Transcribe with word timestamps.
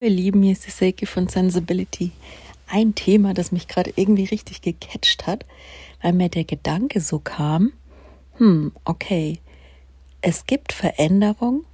Ihr 0.00 0.10
Lieben, 0.10 0.44
hier 0.44 0.52
ist 0.52 0.64
die 0.64 0.70
Seike 0.70 1.06
von 1.06 1.26
Sensibility. 1.26 2.12
Ein 2.68 2.94
Thema, 2.94 3.34
das 3.34 3.50
mich 3.50 3.66
gerade 3.66 3.92
irgendwie 3.96 4.26
richtig 4.26 4.62
gecatcht 4.62 5.26
hat, 5.26 5.44
weil 6.00 6.12
mir 6.12 6.28
der 6.28 6.44
Gedanke 6.44 7.00
so 7.00 7.18
kam, 7.18 7.72
hm, 8.34 8.70
okay, 8.84 9.40
es 10.20 10.46
gibt 10.46 10.72
Veränderung, 10.72 11.64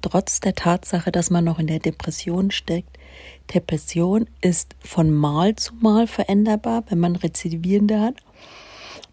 trotz 0.00 0.40
der 0.40 0.54
Tatsache, 0.54 1.12
dass 1.12 1.28
man 1.28 1.44
noch 1.44 1.58
in 1.58 1.66
der 1.66 1.80
Depression 1.80 2.50
steckt. 2.50 2.96
Depression 3.52 4.26
ist 4.40 4.74
von 4.80 5.10
Mal 5.10 5.56
zu 5.56 5.74
Mal 5.74 6.06
veränderbar, 6.06 6.82
wenn 6.88 6.98
man 6.98 7.14
Rezidivierende 7.14 8.00
hat. 8.00 8.14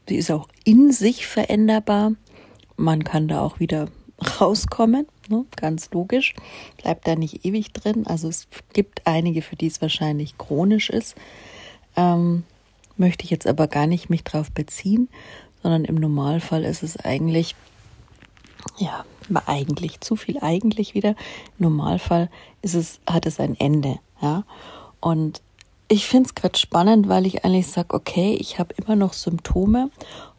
Sie 0.08 0.16
ist 0.16 0.32
auch 0.32 0.48
in 0.64 0.94
sich 0.94 1.28
veränderbar. 1.28 2.14
Man 2.78 3.04
kann 3.04 3.28
da 3.28 3.42
auch 3.42 3.60
wieder 3.60 3.90
rauskommen, 4.24 5.08
ne? 5.30 5.46
ganz 5.56 5.92
logisch, 5.92 6.34
bleibt 6.82 7.08
da 7.08 7.16
nicht 7.16 7.46
ewig 7.46 7.72
drin. 7.72 8.06
Also 8.08 8.28
es 8.28 8.48
gibt 8.74 9.06
einige, 9.06 9.42
für 9.42 9.56
die 9.56 9.68
es 9.68 9.82
wahrscheinlich 9.82 10.38
chronisch 10.38 10.90
ist. 10.90 11.16
Ähm, 11.96 12.44
möchte 12.98 13.24
ich 13.24 13.32
jetzt 13.32 13.48
aber 13.48 13.68
gar 13.68 13.88
nicht 13.88 14.10
mich 14.10 14.24
drauf 14.24 14.52
beziehen, 14.52 15.10
sondern 15.62 15.86
im 15.86 15.96
Normalfall 15.96 16.64
ist 16.64 16.84
es 16.84 16.98
eigentlich, 16.98 17.56
ja, 18.78 19.06
eigentlich 19.46 20.02
zu 20.02 20.16
viel 20.16 20.38
eigentlich 20.40 20.94
wieder. 20.94 21.16
Im 21.60 21.66
Normalfall 21.66 22.30
ist 22.62 22.76
es, 22.76 23.00
hat 23.08 23.26
es 23.26 23.40
ein 23.40 23.60
Ende, 23.60 24.00
ja. 24.22 24.44
Und 25.00 25.42
ich 25.88 26.08
finde 26.08 26.28
es 26.28 26.36
gerade 26.36 26.58
spannend, 26.58 27.10
weil 27.10 27.26
ich 27.26 27.46
eigentlich 27.46 27.68
sage, 27.68 27.94
okay, 27.94 28.36
ich 28.40 28.58
habe 28.58 28.74
immer 28.78 28.96
noch 28.96 29.14
Symptome 29.14 29.92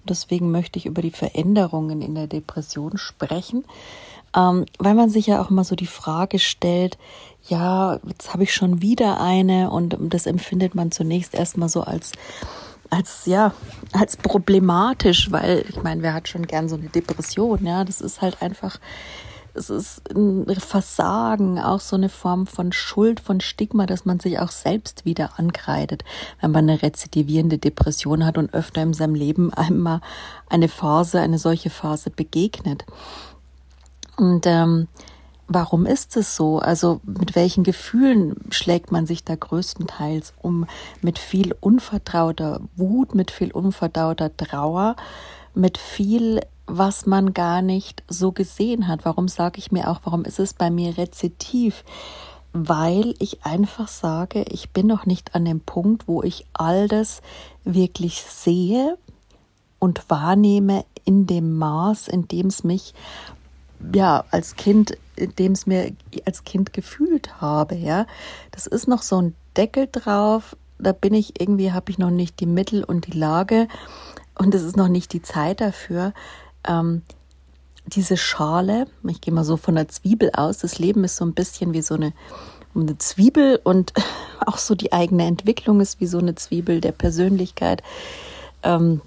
Deswegen 0.09 0.51
möchte 0.51 0.79
ich 0.79 0.87
über 0.87 1.03
die 1.03 1.11
Veränderungen 1.11 2.03
in 2.03 2.15
der 2.15 2.27
Depression 2.27 2.97
sprechen, 2.99 3.65
ähm, 4.37 4.67
weil 4.79 4.95
man 4.95 5.11
sich 5.11 5.27
ja 5.27 5.41
auch 5.41 5.51
immer 5.51 5.65
so 5.65 5.77
die 5.77 5.87
Frage 5.87 6.39
stellt, 6.39 6.99
ja, 7.47 7.99
jetzt 8.07 8.33
habe 8.33 8.45
ich 8.45 8.55
schon 8.55 8.81
wieder 8.81 9.21
eine 9.21 9.71
und 9.71 9.97
das 10.01 10.27
empfindet 10.27 10.75
man 10.75 10.91
zunächst 10.91 11.35
erstmal 11.35 11.69
so 11.69 11.83
als 11.83 12.13
als 12.91 13.27
ja 13.27 13.53
als 13.93 14.17
problematisch, 14.17 15.31
weil 15.31 15.65
ich 15.69 15.83
meine, 15.83 16.03
wer 16.03 16.15
hat 16.15 16.29
schon 16.29 16.47
gern 16.47 16.69
so 16.69 16.77
eine 16.77 16.89
Depression, 16.89 17.67
ja, 17.67 17.85
das 17.85 18.01
ist 18.01 18.23
halt 18.23 18.41
einfach 18.41 18.79
es 19.55 19.71
ist 19.71 20.15
ein 20.15 20.47
Versagen, 20.59 21.59
auch 21.59 21.81
so 21.81 21.97
eine 21.97 22.09
Form 22.09 22.47
von 22.47 22.73
Schuld, 22.73 23.21
von 23.21 23.41
Stigma, 23.41 23.87
dass 23.87 24.05
man 24.05 24.21
sich 24.21 24.39
auch 24.41 24.51
selbst 24.51 25.05
wieder 25.05 25.39
ankreidet, 25.39 26.05
wenn 26.41 26.51
man 26.51 26.69
eine 26.69 26.83
rezidivierende 26.83 27.59
Depression 27.59 28.25
hat 28.27 28.37
und 28.37 28.53
öfter 28.53 28.83
in 28.83 28.95
seinem 28.95 29.15
Leben 29.15 29.53
einmal 29.55 30.01
eine 30.49 30.69
Phase, 30.69 31.21
eine 31.21 31.39
solche 31.39 31.71
Phase 31.71 32.11
begegnet. 32.11 32.85
Und 34.17 34.47
ähm, 34.47 34.89
warum 35.49 35.87
ist 35.87 36.17
es 36.17 36.37
so? 36.37 36.59
Also 36.59 37.01
mit 37.05 37.35
welchen 37.35 37.65
Gefühlen 37.65 38.37
schlägt 38.51 38.93
man 38.93 39.07
sich 39.07 39.25
da 39.25 39.37
größtenteils 39.37 40.35
um? 40.43 40.67
Mit 41.01 41.19
viel 41.19 41.55
unvertrauter 41.61 42.61
Wut, 42.77 43.15
mit 43.15 43.31
viel 43.31 43.53
unverdauter 43.53 44.37
Trauer, 44.37 44.97
mit 45.55 45.79
viel 45.79 46.41
was 46.67 47.07
man 47.07 47.35
gar 47.35 47.63
nicht 47.63 48.03
so 48.09 48.33
gesehen 48.33 48.89
hat. 48.89 49.05
Warum 49.05 49.29
sage 49.29 49.59
ich 49.59 49.73
mir 49.73 49.91
auch, 49.91 50.01
warum 50.05 50.25
ist 50.25 50.39
es 50.39 50.55
bei 50.55 50.71
mir 50.71 50.97
rezitiv? 50.97 51.85
Weil 52.53 53.15
ich 53.19 53.45
einfach 53.45 53.89
sage, 53.89 54.45
ich 54.49 54.71
bin 54.71 54.87
noch 54.87 55.07
nicht 55.07 55.35
an 55.35 55.45
dem 55.45 55.61
Punkt, 55.61 56.07
wo 56.07 56.23
ich 56.23 56.47
all 56.53 56.89
das 56.89 57.21
wirklich 57.65 58.23
sehe 58.23 58.97
und 59.79 60.09
wahrnehme 60.09 60.85
in 61.05 61.27
dem 61.27 61.59
Maß, 61.59 62.09
in 62.09 62.29
dem 62.29 62.47
es 62.47 62.65
mich 62.65 62.95
ja 63.93 64.25
als 64.31 64.57
Kind, 64.57 64.97
in 65.17 65.35
dem 65.35 65.53
es 65.53 65.67
mir 65.67 65.93
als 66.25 66.45
Kind 66.45 66.73
gefühlt 66.73 67.41
habe. 67.41 67.75
Ja, 67.75 68.07
das 68.53 68.67
ist 68.67 68.89
noch 68.89 69.03
so 69.03 69.21
ein 69.21 69.35
Deckel 69.57 69.89
drauf. 69.91 70.57
Da 70.79 70.93
bin 70.93 71.13
ich 71.13 71.41
irgendwie, 71.41 71.73
habe 71.73 71.91
ich 71.91 71.99
noch 71.99 72.11
nicht 72.11 72.41
die 72.41 72.47
Mittel 72.47 72.85
und 72.85 73.07
die 73.07 73.19
Lage 73.19 73.69
und 74.39 74.55
es 74.55 74.63
ist 74.63 74.77
noch 74.77 74.89
nicht 74.89 75.13
die 75.13 75.23
Zeit 75.23 75.61
dafür 75.61 76.13
ähm, 76.67 77.03
diese 77.87 78.17
Schale, 78.17 78.87
ich 79.09 79.21
gehe 79.21 79.35
mal 79.35 79.45
so 79.45 79.57
von 79.57 79.75
der 79.75 79.89
Zwiebel 79.89 80.31
aus, 80.35 80.59
das 80.59 80.79
Leben 80.79 81.05
ist 81.05 81.17
so 81.17 81.25
ein 81.25 81.35
bisschen 81.35 81.75
wie 81.75 81.83
so 81.83 81.95
eine, 81.95 82.13
eine 82.75 82.97
Zwiebel 82.99 83.61
und 83.63 83.93
auch 84.47 84.59
so 84.59 84.75
die 84.75 84.93
eigene 84.93 85.27
Entwicklung 85.27 85.81
ist 85.81 86.01
wie 86.01 86.07
so 86.07 86.19
eine 86.19 86.35
Zwiebel 86.35 86.81
der 86.81 86.93
Persönlichkeit. 86.93 87.83
Ähm, 88.63 89.01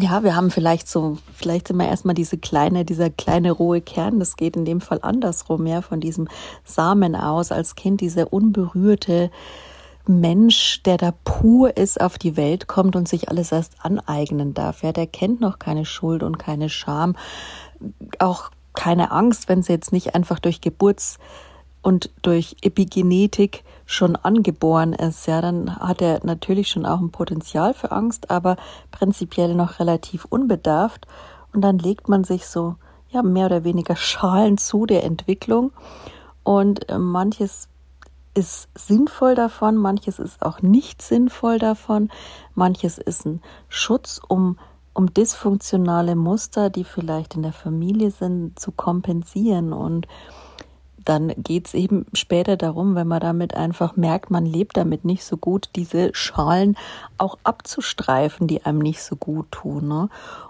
ja, 0.00 0.22
wir 0.24 0.34
haben 0.34 0.50
vielleicht 0.50 0.88
so, 0.88 1.18
vielleicht 1.34 1.68
sind 1.68 1.76
wir 1.76 1.88
erstmal 1.88 2.14
diese 2.14 2.38
kleine, 2.38 2.84
dieser 2.84 3.10
kleine 3.10 3.52
rohe 3.52 3.80
Kern, 3.80 4.18
das 4.18 4.36
geht 4.36 4.56
in 4.56 4.64
dem 4.64 4.80
Fall 4.80 5.00
andersrum, 5.02 5.66
ja, 5.66 5.82
von 5.82 6.00
diesem 6.00 6.28
Samen 6.64 7.14
aus, 7.14 7.52
als 7.52 7.74
Kind 7.74 8.00
diese 8.00 8.26
unberührte, 8.26 9.30
Mensch, 10.08 10.82
der 10.84 10.96
da 10.96 11.12
pur 11.24 11.76
ist, 11.76 12.00
auf 12.00 12.18
die 12.18 12.36
Welt 12.36 12.66
kommt 12.66 12.96
und 12.96 13.08
sich 13.08 13.28
alles 13.28 13.52
erst 13.52 13.84
aneignen 13.84 14.54
darf. 14.54 14.82
Ja, 14.82 14.92
der 14.92 15.06
kennt 15.06 15.40
noch 15.40 15.58
keine 15.58 15.84
Schuld 15.84 16.22
und 16.22 16.38
keine 16.38 16.68
Scham, 16.68 17.16
auch 18.18 18.50
keine 18.74 19.10
Angst, 19.10 19.48
wenn 19.48 19.62
sie 19.62 19.72
jetzt 19.72 19.92
nicht 19.92 20.14
einfach 20.14 20.38
durch 20.38 20.60
Geburts- 20.60 21.18
und 21.82 22.10
durch 22.22 22.56
Epigenetik 22.62 23.62
schon 23.84 24.16
angeboren 24.16 24.92
ist, 24.92 25.28
ja, 25.28 25.40
dann 25.40 25.76
hat 25.76 26.02
er 26.02 26.18
natürlich 26.24 26.68
schon 26.68 26.84
auch 26.84 26.98
ein 26.98 27.12
Potenzial 27.12 27.74
für 27.74 27.92
Angst, 27.92 28.28
aber 28.30 28.56
prinzipiell 28.90 29.54
noch 29.54 29.78
relativ 29.78 30.24
unbedarft. 30.24 31.06
Und 31.52 31.60
dann 31.60 31.78
legt 31.78 32.08
man 32.08 32.24
sich 32.24 32.48
so, 32.48 32.74
ja, 33.10 33.22
mehr 33.22 33.46
oder 33.46 33.62
weniger 33.62 33.94
Schalen 33.94 34.58
zu 34.58 34.84
der 34.84 35.04
Entwicklung. 35.04 35.72
Und 36.42 36.88
äh, 36.88 36.98
manches 36.98 37.68
ist 38.36 38.68
sinnvoll 38.74 39.34
davon, 39.34 39.76
manches 39.76 40.18
ist 40.18 40.42
auch 40.42 40.60
nicht 40.60 41.00
sinnvoll 41.00 41.58
davon, 41.58 42.10
manches 42.54 42.98
ist 42.98 43.24
ein 43.24 43.40
Schutz, 43.68 44.20
um, 44.28 44.58
um 44.92 45.12
dysfunktionale 45.12 46.14
Muster, 46.16 46.68
die 46.68 46.84
vielleicht 46.84 47.34
in 47.34 47.42
der 47.42 47.54
Familie 47.54 48.10
sind, 48.10 48.58
zu 48.58 48.72
kompensieren. 48.72 49.72
Und 49.72 50.06
dann 51.04 51.32
geht 51.38 51.68
es 51.68 51.74
eben 51.74 52.04
später 52.12 52.58
darum, 52.58 52.94
wenn 52.94 53.08
man 53.08 53.20
damit 53.20 53.54
einfach 53.54 53.96
merkt, 53.96 54.30
man 54.30 54.44
lebt 54.44 54.76
damit 54.76 55.04
nicht 55.06 55.24
so 55.24 55.38
gut, 55.38 55.70
diese 55.74 56.10
Schalen 56.12 56.76
auch 57.16 57.38
abzustreifen, 57.42 58.48
die 58.48 58.66
einem 58.66 58.80
nicht 58.80 59.02
so 59.02 59.16
gut 59.16 59.50
tun. 59.50 59.88
Ne? 59.88 60.08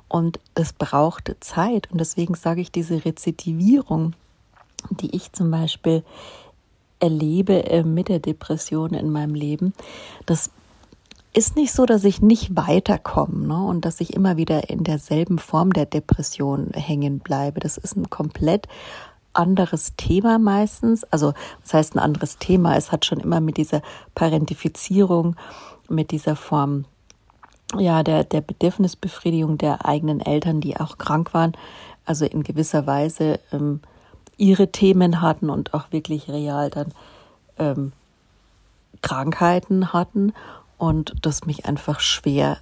Und 0.09 0.41
das 0.55 0.73
braucht 0.73 1.35
Zeit. 1.41 1.89
Und 1.93 1.99
deswegen 1.99 2.35
sage 2.35 2.63
ich, 2.63 2.73
diese 2.73 3.05
Rezitivierung, 3.05 4.15
die 4.91 5.15
ich 5.15 5.33
zum 5.33 5.51
Beispiel 5.51 6.03
erlebe 7.01 7.65
äh, 7.67 7.83
mit 7.83 8.09
der 8.09 8.19
Depression 8.19 8.95
in 8.95 9.11
meinem 9.11 9.34
Leben, 9.34 9.73
das 10.25 10.51
ist 11.33 11.55
nicht 11.55 11.73
so, 11.73 11.84
dass 11.84 12.05
ich 12.05 12.23
nicht 12.23 12.57
weiterkomme 12.57 13.47
ne? 13.47 13.67
und 13.67 13.84
dass 13.84 14.01
ich 14.01 14.15
immer 14.15 14.39
wieder 14.39 14.71
in 14.71 14.84
derselben 14.84 15.39
Form 15.39 15.73
der 15.73 15.84
Depression 15.84 16.71
hängen 16.73 17.19
bleibe. 17.19 17.61
Das 17.61 17.77
ist 17.77 17.95
ein 17.95 18.09
komplett 18.09 18.69
anderes 19.34 19.95
Thema 19.97 20.39
meistens. 20.39 21.05
Also, 21.05 21.34
was 21.62 21.75
heißt 21.75 21.95
ein 21.95 21.99
anderes 21.99 22.39
Thema? 22.39 22.77
Es 22.77 22.91
hat 22.91 23.05
schon 23.05 23.21
immer 23.21 23.41
mit 23.41 23.59
dieser 23.59 23.83
Parentifizierung, 24.15 25.37
mit 25.91 26.11
dieser 26.11 26.37
Form 26.37 26.87
ja, 27.77 28.03
der, 28.03 28.25
der 28.25 28.41
Bedürfnisbefriedigung 28.41 29.59
der 29.59 29.84
eigenen 29.84 30.21
Eltern, 30.21 30.61
die 30.61 30.78
auch 30.78 30.99
krank 30.99 31.34
waren, 31.34 31.53
also 32.05 32.25
in 32.25 32.45
gewisser 32.45 32.87
Weise 32.87 33.41
ähm, 33.53 33.81
ihre 34.37 34.71
Themen 34.71 35.21
hatten 35.21 35.51
und 35.51 35.75
auch 35.75 35.93
wirklich 35.93 36.29
real 36.29 36.71
dann 36.71 36.93
ähm, 37.59 37.93
Krankheiten 39.03 39.93
hatten 39.93 40.33
und 40.79 41.15
das 41.23 41.47
mich 41.47 41.67
einfach 41.67 42.01
schwer 42.01 42.59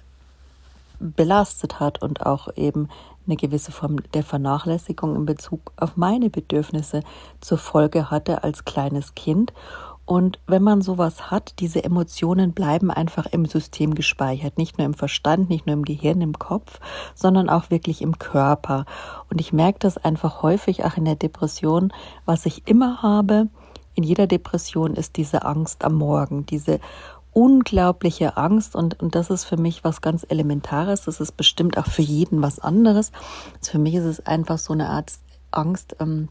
belastet 0.99 1.79
hat 1.79 2.01
und 2.01 2.25
auch 2.25 2.55
eben 2.55 2.89
eine 3.27 3.35
gewisse 3.35 3.71
Form 3.71 3.97
der 4.13 4.23
Vernachlässigung 4.23 5.15
in 5.15 5.25
Bezug 5.25 5.73
auf 5.77 5.97
meine 5.97 6.29
Bedürfnisse 6.29 7.01
zur 7.41 7.57
Folge 7.57 8.11
hatte 8.11 8.43
als 8.43 8.65
kleines 8.65 9.15
Kind 9.15 9.51
und 10.05 10.39
wenn 10.45 10.61
man 10.61 10.81
sowas 10.81 11.31
hat, 11.31 11.55
diese 11.59 11.83
Emotionen 11.83 12.53
bleiben 12.53 12.91
einfach 12.91 13.25
im 13.25 13.45
System 13.45 13.95
gespeichert, 13.95 14.57
nicht 14.57 14.77
nur 14.77 14.85
im 14.85 14.93
Verstand, 14.93 15.49
nicht 15.49 15.65
nur 15.65 15.73
im 15.73 15.83
Gehirn, 15.83 16.21
im 16.21 16.37
Kopf, 16.37 16.79
sondern 17.15 17.49
auch 17.49 17.71
wirklich 17.71 18.03
im 18.03 18.19
Körper. 18.19 18.85
Und 19.31 19.41
ich 19.41 19.51
merke 19.51 19.79
das 19.79 19.97
einfach 19.97 20.43
häufig 20.43 20.85
auch 20.85 20.95
in 20.97 21.05
der 21.05 21.15
Depression, 21.15 21.91
was 22.25 22.45
ich 22.45 22.67
immer 22.67 23.01
habe. 23.01 23.47
In 23.95 24.03
jeder 24.03 24.27
Depression 24.27 24.93
ist 24.93 25.17
diese 25.17 25.43
Angst 25.43 25.83
am 25.83 25.95
Morgen, 25.95 26.45
diese 26.45 26.79
unglaubliche 27.33 28.37
Angst 28.37 28.75
und, 28.75 29.01
und 29.01 29.15
das 29.15 29.29
ist 29.29 29.43
für 29.43 29.57
mich 29.57 29.83
was 29.83 30.01
ganz 30.01 30.25
Elementares. 30.29 31.01
Das 31.01 31.19
ist 31.19 31.35
bestimmt 31.35 31.77
auch 31.79 31.87
für 31.87 32.03
jeden 32.03 32.43
was 32.43 32.59
anderes. 32.59 33.11
Für 33.61 33.79
mich 33.79 33.95
ist 33.95 34.05
es 34.05 34.25
einfach 34.25 34.59
so 34.59 34.71
eine 34.71 34.87
Art 34.87 35.13
Angst, 35.51 35.95
ähm, 35.99 36.29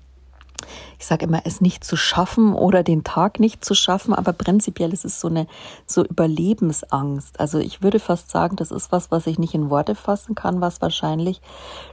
ich 0.99 1.07
sage 1.07 1.27
immer, 1.27 1.43
es 1.45 1.61
nicht 1.61 1.85
zu 1.85 1.97
schaffen 1.97 2.55
oder 2.55 2.83
den 2.83 3.05
Tag 3.05 3.41
nicht 3.41 3.65
zu 3.65 3.75
schaffen, 3.75 4.15
aber 4.15 4.33
prinzipiell 4.33 4.93
ist 4.93 5.05
es 5.05 5.21
so 5.21 5.29
eine 5.29 5.47
so 5.87 6.05
Überlebensangst. 6.05 7.41
Also 7.41 7.59
ich 7.59 7.83
würde 7.83 7.99
fast 7.99 8.31
sagen, 8.31 8.57
das 8.57 8.71
ist 8.71 8.93
was, 8.93 9.11
was 9.11 9.27
ich 9.27 9.39
nicht 9.39 9.55
in 9.55 9.71
Worte 9.71 9.95
fassen 9.95 10.35
kann, 10.35 10.61
was 10.61 10.81
wahrscheinlich 10.81 11.41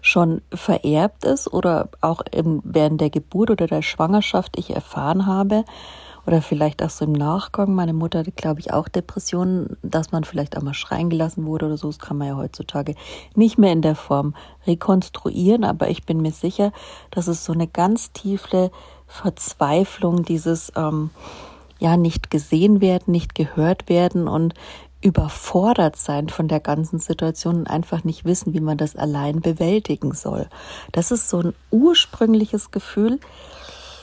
schon 0.02 0.42
vererbt 0.54 1.26
ist 1.26 1.52
oder 1.52 1.90
auch 2.02 2.22
während 2.34 3.02
der 3.02 3.10
Geburt 3.10 3.52
oder 3.52 3.68
der 3.68 3.82
Schwangerschaft 3.82 4.58
ich 4.58 4.76
erfahren 4.76 5.26
habe. 5.26 5.66
Oder 6.26 6.42
vielleicht 6.42 6.84
auch 6.84 6.90
so 6.90 7.06
im 7.06 7.14
Nachgang. 7.14 7.74
Meine 7.74 7.94
Mutter 7.94 8.20
hatte, 8.20 8.32
glaube 8.32 8.60
ich, 8.60 8.74
auch 8.74 8.88
Depressionen, 8.88 9.78
dass 9.82 10.12
man 10.12 10.24
vielleicht 10.24 10.58
auch 10.58 10.62
mal 10.62 10.74
schreien 10.74 11.10
gelassen 11.10 11.46
wurde 11.46 11.66
oder 11.68 11.78
so. 11.78 11.88
Das 11.88 12.00
kann 12.00 12.18
man 12.18 12.28
ja 12.28 12.36
heutzutage 12.36 12.96
nicht 13.36 13.58
mehr 13.58 13.72
in 13.72 13.82
der 13.82 13.96
Form 13.96 14.36
rekonstruieren, 14.68 15.64
aber 15.64 15.90
ich 15.90 16.06
bin 16.06 16.22
mir 16.22 16.32
sicher, 16.32 16.72
dass 17.10 17.28
es 17.28 17.46
so 17.46 17.54
eine 17.54 17.68
ganz 17.68 18.12
tiefe 18.12 18.72
Verzweiflung, 19.08 20.24
dieses 20.24 20.72
ähm, 20.76 21.10
ja 21.80 21.98
nicht 21.98 22.30
gesehen 22.30 22.80
werden, 22.80 23.12
nicht 23.12 23.36
gehört 23.36 23.90
werden 23.90 24.28
und 24.28 24.54
überfordert 25.02 25.96
sein 25.96 26.30
von 26.30 26.48
der 26.48 26.60
ganzen 26.60 27.00
Situation 27.00 27.58
und 27.58 27.68
einfach 27.68 28.04
nicht 28.04 28.24
wissen, 28.24 28.54
wie 28.54 28.60
man 28.60 28.78
das 28.78 28.96
allein 28.96 29.42
bewältigen 29.42 30.14
soll. 30.14 30.48
Das 30.92 31.12
ist 31.12 31.30
so 31.30 31.40
ein 31.40 31.54
ursprüngliches 31.72 32.72
Gefühl. 32.72 33.20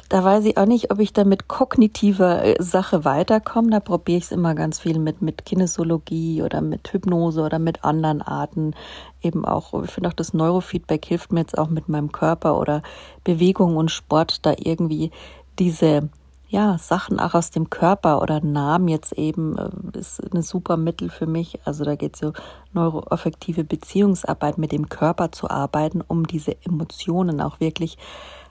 Da 0.09 0.25
weiß 0.25 0.47
ich 0.47 0.57
auch 0.57 0.65
nicht, 0.65 0.91
ob 0.91 1.01
ich 1.01 1.13
da 1.13 1.25
mit 1.25 1.49
kognitiver 1.49 2.43
äh, 2.43 2.63
Sache 2.63 3.05
weiterkomme. 3.05 3.71
Da 3.71 3.81
probiere 3.81 4.19
ich 4.19 4.25
es 4.25 4.33
immer 4.33 4.55
ganz 4.55 4.81
viel 4.81 4.99
mit, 4.99 5.21
mit 5.21 5.45
Kinesiologie 5.45 6.43
oder 6.43 6.63
mit 6.63 6.91
Hypnose 6.91 7.43
oder 7.43 7.59
mit 7.59 7.85
anderen 7.85 8.23
Arten. 8.23 8.75
Eben 9.21 9.45
auch, 9.45 9.83
ich 9.85 9.91
finde 9.91 10.09
auch 10.09 10.15
das 10.15 10.33
Neurofeedback 10.33 11.05
hilft 11.05 11.31
mir 11.33 11.41
jetzt 11.41 11.59
auch 11.59 11.69
mit 11.69 11.91
meinem 11.91 12.11
Körper 12.11 12.59
oder 12.59 12.83
Bewegung 13.23 13.77
und 13.77 13.91
Sport 13.91 14.47
da 14.47 14.55
irgendwie 14.57 15.11
diese 15.59 16.09
ja, 16.49 16.79
Sachen 16.79 17.21
auch 17.21 17.35
aus 17.35 17.51
dem 17.51 17.69
Körper 17.69 18.23
oder 18.23 18.41
Namen 18.41 18.89
jetzt 18.89 19.13
eben 19.13 19.59
äh, 19.59 19.99
ist 19.99 20.23
eine 20.33 20.43
super 20.43 20.79
Mittel 20.79 21.11
für 21.11 21.27
mich. 21.27 21.59
Also 21.67 21.85
da 21.85 21.95
geht 21.95 22.15
es 22.15 22.21
so 22.21 22.33
neuroaffektive 22.73 23.65
Beziehungsarbeit 23.65 24.57
mit 24.57 24.73
dem 24.73 24.89
Körper 24.89 25.33
zu 25.33 25.51
arbeiten, 25.51 26.01
um 26.01 26.27
diese 26.27 26.57
Emotionen 26.65 27.43
auch 27.43 27.61
wirklich 27.61 27.99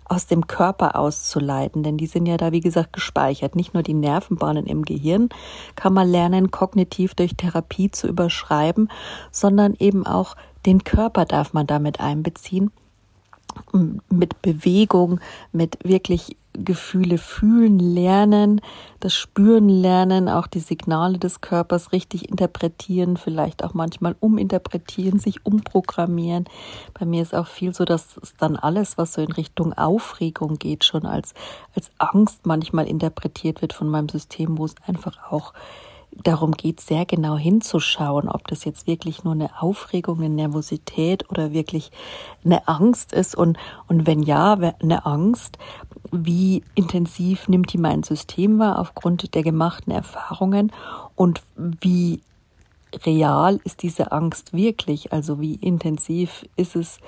aus 0.10 0.28
dem 0.28 0.48
Körper 0.48 0.96
auszuleiten, 0.96 1.84
denn 1.84 1.98
die 1.98 2.08
sind 2.08 2.26
ja 2.26 2.38
da, 2.38 2.52
wie 2.52 2.62
gesagt, 2.62 2.94
gespeichert. 2.94 3.56
Nicht 3.56 3.74
nur 3.74 3.84
die 3.84 3.94
Nervenbahnen 3.94 4.66
im 4.66 4.84
Gehirn 4.84 5.30
kann 5.76 5.94
man 5.94 6.10
lernen, 6.10 6.52
kognitiv 6.52 7.16
durch 7.16 7.36
Therapie 7.36 7.92
zu 7.92 8.08
überschreiben, 8.08 8.90
sondern 9.32 9.76
eben 9.80 10.06
auch 10.06 10.36
den 10.66 10.84
Körper 10.84 11.26
darf 11.26 11.54
man 11.54 11.68
damit 11.68 12.00
einbeziehen 12.00 12.72
mit 14.10 14.42
Bewegung, 14.42 15.20
mit 15.52 15.78
wirklich 15.84 16.38
Gefühle 16.58 17.18
fühlen 17.18 17.78
lernen, 17.78 18.62
das 19.00 19.14
Spüren 19.14 19.70
lernen, 19.70 20.28
auch 20.28 20.48
die 20.48 20.60
Signale 20.60 21.20
des 21.20 21.42
Körpers 21.42 21.92
richtig 21.92 22.30
interpretieren, 22.30 23.16
vielleicht 23.16 23.64
auch 23.64 23.74
manchmal 23.74 24.16
uminterpretieren, 24.20 25.20
sich 25.20 25.46
umprogrammieren. 25.46 26.46
Bei 26.98 27.06
mir 27.06 27.22
ist 27.22 27.36
auch 27.36 27.48
viel 27.48 27.74
so, 27.74 27.86
dass 27.86 28.18
es 28.18 28.36
dann 28.36 28.56
alles, 28.56 28.98
was 28.98 29.14
so 29.14 29.22
in 29.22 29.32
Richtung 29.32 29.74
Aufregung 29.74 30.58
geht, 30.58 30.84
schon 30.84 31.06
als, 31.06 31.34
als 31.76 31.92
Angst 32.00 32.46
manchmal 32.46 32.88
interpretiert 32.88 33.62
wird 33.62 33.74
von 33.74 33.88
meinem 33.88 34.10
System, 34.10 34.58
wo 34.58 34.66
es 34.66 34.76
einfach 34.88 35.32
auch 35.32 35.54
darum 36.12 36.52
geht, 36.52 36.82
sehr 36.82 37.06
genau 37.06 37.38
hinzuschauen, 37.38 38.28
ob 38.28 38.48
das 38.48 38.66
jetzt 38.66 38.88
wirklich 38.88 39.24
nur 39.24 39.34
eine 39.34 39.62
Aufregung, 39.62 40.18
eine 40.18 40.30
Nervosität 40.30 41.30
oder 41.30 41.52
wirklich 41.52 41.92
eine 42.44 42.68
Angst 42.68 43.14
ist. 43.14 43.36
Und, 43.36 43.58
und 43.88 44.08
wenn 44.08 44.24
ja, 44.24 44.54
eine 44.54 45.06
Angst, 45.06 45.58
wie 46.12 46.64
intensiv 46.76 47.48
nimmt 47.48 47.74
die 47.74 47.78
mein 47.78 48.04
System 48.04 48.60
wahr 48.60 48.80
aufgrund 48.80 49.34
der 49.36 49.44
gemachten 49.44 49.92
Erfahrungen 49.92 50.72
und 51.16 51.42
wie 51.56 52.22
real 53.06 53.60
ist 53.64 53.84
diese 53.84 54.12
Angst 54.12 54.54
wirklich? 54.54 55.12
Also 55.12 55.40
wie 55.40 55.56
intensiv 55.56 56.46
ist 56.56 56.76
es, 56.76 57.00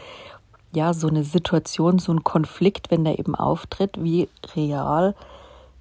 ja, 0.74 0.94
so 0.94 1.08
eine 1.08 1.24
Situation, 1.24 2.00
so 2.00 2.12
ein 2.12 2.24
Konflikt, 2.24 2.92
wenn 2.92 3.04
der 3.04 3.18
eben 3.18 3.34
auftritt, 3.34 4.04
wie 4.04 4.30
real 4.56 5.16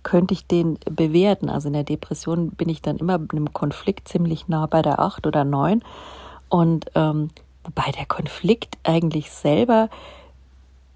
könnte 0.09 0.33
ich 0.33 0.47
den 0.47 0.79
bewerten. 0.91 1.51
Also 1.51 1.69
in 1.69 1.75
der 1.75 1.85
Depression 1.85 2.53
bin 2.53 2.71
ich 2.71 2.81
dann 2.81 2.97
immer 2.97 3.19
mit 3.19 3.33
einem 3.33 3.53
Konflikt 3.53 4.09
ziemlich 4.09 4.49
nah 4.49 4.65
bei 4.65 4.81
der 4.81 5.01
acht 5.01 5.27
oder 5.27 5.45
neun. 5.45 5.83
Und 6.49 6.87
ähm, 6.95 7.29
wobei 7.63 7.93
der 7.93 8.07
Konflikt 8.07 8.79
eigentlich 8.85 9.31
selber 9.31 9.91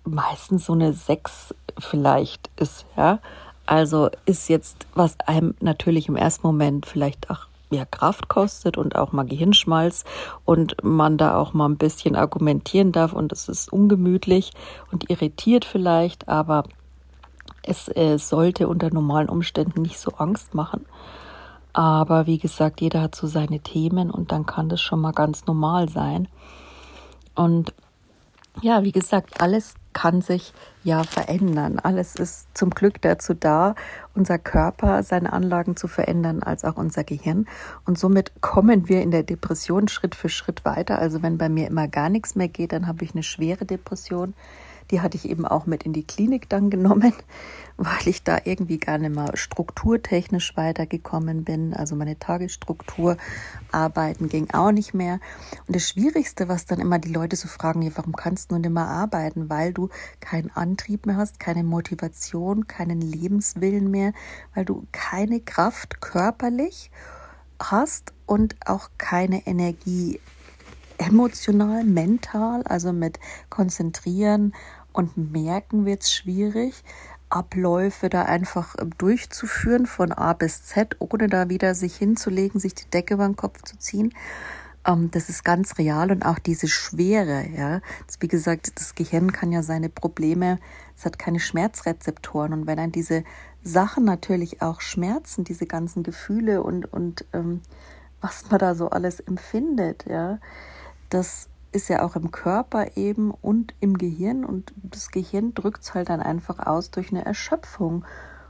meistens 0.05 0.65
so 0.65 0.73
eine 0.73 0.95
sechs 0.95 1.55
vielleicht 1.79 2.49
ist, 2.57 2.87
ja. 2.97 3.19
Also 3.67 4.09
ist 4.25 4.49
jetzt, 4.49 4.87
was 4.95 5.21
einem 5.21 5.55
natürlich 5.61 6.09
im 6.09 6.17
ersten 6.17 6.47
Moment 6.47 6.87
vielleicht 6.87 7.29
auch 7.31 7.49
mehr 7.71 7.85
Kraft 7.85 8.29
kostet 8.29 8.79
und 8.79 8.97
auch 8.97 9.13
mal 9.13 9.27
Gehirnschmalz 9.27 10.05
und 10.47 10.83
man 10.83 11.19
da 11.19 11.37
auch 11.37 11.53
mal 11.53 11.69
ein 11.69 11.77
bisschen 11.77 12.17
argumentieren 12.17 12.93
darf 12.93 13.13
und 13.13 13.31
es 13.31 13.51
ist 13.51 13.71
ungemütlich 13.71 14.53
und 14.91 15.11
irritiert 15.11 15.67
vielleicht, 15.67 16.29
aber 16.29 16.65
es 17.63 17.89
äh, 17.89 18.19
sollte 18.19 18.69
unter 18.69 18.93
normalen 18.93 19.29
Umständen 19.29 19.83
nicht 19.83 19.99
so 19.99 20.13
Angst 20.13 20.55
machen. 20.55 20.87
Aber 21.73 22.27
wie 22.27 22.39
gesagt, 22.39 22.81
jeder 22.81 23.01
hat 23.01 23.15
so 23.15 23.27
seine 23.27 23.61
Themen 23.61 24.11
und 24.11 24.33
dann 24.33 24.45
kann 24.45 24.69
das 24.69 24.81
schon 24.81 25.01
mal 25.01 25.13
ganz 25.13 25.47
normal 25.47 25.89
sein. 25.89 26.29
Und 27.35 27.73
ja, 28.61 28.85
wie 28.85 28.93
gesagt, 28.93 29.41
alles 29.41 29.75
kann 29.95 30.21
sich 30.21 30.53
ja 30.85 31.05
verändern. 31.05 31.79
Alles 31.79 32.17
ist 32.17 32.49
zum 32.55 32.71
Glück 32.71 33.01
dazu 33.01 33.33
da, 33.35 33.75
unser 34.15 34.39
Körper, 34.39 35.03
seine 35.03 35.33
Anlagen 35.33 35.77
zu 35.77 35.89
verändern, 35.89 36.43
als 36.43 36.65
auch 36.65 36.77
unser 36.77 37.05
Gehirn. 37.05 37.47
Und 37.87 37.99
somit 37.99 38.33
kommen 38.43 38.89
wir 38.89 39.03
in 39.03 39.11
der 39.11 39.23
Depression 39.23 39.89
Schritt 39.89 40.15
für 40.15 40.29
Schritt 40.29 40.65
weiter. 40.65 40.99
Also 40.99 41.23
wenn 41.23 41.39
bei 41.39 41.49
mir 41.49 41.67
immer 41.67 41.89
gar 41.89 42.11
nichts 42.11 42.35
mehr 42.35 42.49
geht, 42.49 42.73
dann 42.73 42.87
habe 42.87 43.05
ich 43.05 43.13
eine 43.13 43.23
schwere 43.23 43.65
Depression. 43.65 44.35
Die 44.93 45.01
hatte 45.01 45.17
ich 45.17 45.29
eben 45.29 45.47
auch 45.47 45.67
mit 45.67 45.83
in 45.83 45.93
die 45.93 46.07
Klinik 46.07 46.49
dann 46.49 46.71
genommen, 46.71 47.15
weil 47.79 48.07
ich 48.07 48.23
da 48.23 48.39
irgendwie 48.45 48.79
gar 48.79 48.99
nicht 48.99 49.15
mehr 49.15 49.35
strukturtechnisch 49.35 50.57
weitergekommen 50.57 51.45
bin. 51.45 51.75
Also 51.75 51.97
meine 51.97 52.19
Tagesstruktur 52.19 53.17
arbeiten 53.73 54.29
ging 54.29 54.51
auch 54.53 54.71
nicht 54.71 54.95
mehr. 54.95 55.19
Und 55.67 55.75
das 55.75 55.89
Schwierigste, 55.89 56.49
was 56.49 56.67
dann 56.67 56.79
immer 56.79 56.99
die 56.99 57.13
Leute 57.13 57.37
so 57.37 57.49
fragen, 57.49 57.91
warum 57.97 58.15
kannst 58.15 58.53
du 58.53 58.59
nicht 58.59 58.71
mehr 58.71 58.87
arbeiten? 58.87 59.49
Weil 59.49 59.73
du 59.73 59.89
keinen 60.21 60.51
Antrieb 60.51 61.07
mehr 61.07 61.17
hast, 61.17 61.41
keine 61.41 61.65
Motivation, 61.65 62.67
keinen 62.67 63.01
Lebenswillen 63.01 63.91
mehr, 63.91 64.13
weil 64.55 64.67
du 64.67 64.87
keine 64.93 65.41
Kraft 65.41 66.01
körperlich 66.03 66.91
hast 67.59 68.13
und 68.27 68.57
auch 68.67 68.91
keine 68.99 69.47
Energie 69.47 70.21
emotional, 70.99 71.85
mental, 71.85 72.63
also 72.65 72.93
mit 72.93 73.19
Konzentrieren 73.51 74.55
und 74.93 75.17
Merken 75.17 75.85
wird 75.85 76.03
es 76.03 76.13
schwierig, 76.13 76.85
Abläufe 77.33 78.09
da 78.09 78.23
einfach 78.23 78.75
ähm, 78.79 78.91
durchzuführen 78.99 79.87
von 79.87 80.13
A 80.13 80.33
bis 80.35 80.65
Z, 80.65 80.97
ohne 80.99 81.29
da 81.29 81.49
wieder 81.49 81.75
sich 81.75 81.97
hinzulegen, 81.97 82.61
sich 82.61 82.75
die 82.75 82.91
Decke 82.91 83.15
über 83.15 83.27
den 83.27 83.37
Kopf 83.37 83.63
zu 83.63 83.79
ziehen. 83.79 84.15
Ähm, 84.87 85.11
das 85.11 85.29
ist 85.29 85.45
ganz 85.45 85.79
real 85.79 86.11
und 86.11 86.25
auch 86.25 86.39
diese 86.39 86.69
Schwere, 86.69 87.47
ja. 87.49 87.81
Wie 88.21 88.29
gesagt, 88.29 88.73
das 88.79 88.95
Gehirn 88.95 89.33
kann 89.33 89.53
ja 89.53 89.63
seine 89.63 89.89
Probleme, 89.89 90.59
es 90.97 91.05
hat 91.05 91.19
keine 91.19 91.41
Schmerzrezeptoren 91.41 92.53
und 92.53 92.67
wenn 92.67 92.77
dann 92.77 92.93
diese 92.93 93.25
Sachen 93.63 94.05
natürlich 94.05 94.61
auch 94.61 94.81
schmerzen, 94.81 95.45
diese 95.45 95.67
ganzen 95.67 96.03
Gefühle 96.03 96.63
und, 96.63 96.93
und 96.93 97.25
ähm, 97.33 97.63
was 98.21 98.51
man 98.51 98.59
da 98.59 98.75
so 98.75 98.91
alles 98.91 99.21
empfindet, 99.21 100.05
ja, 100.09 100.39
das 101.11 101.49
ist 101.73 101.89
ja 101.89 102.03
auch 102.03 102.17
im 102.17 102.31
Körper 102.31 102.97
eben 102.97 103.31
und 103.31 103.75
im 103.81 103.99
Gehirn 103.99 104.45
und 104.45 104.73
das 104.77 105.11
Gehirn 105.11 105.55
drückt 105.55 105.83
es 105.83 105.95
halt 105.95 106.11
dann 106.11 106.21
einfach 106.21 106.59
aus 106.59 106.91
durch 106.91 107.11
eine 107.11 107.25
Erschöpfung 107.25 108.05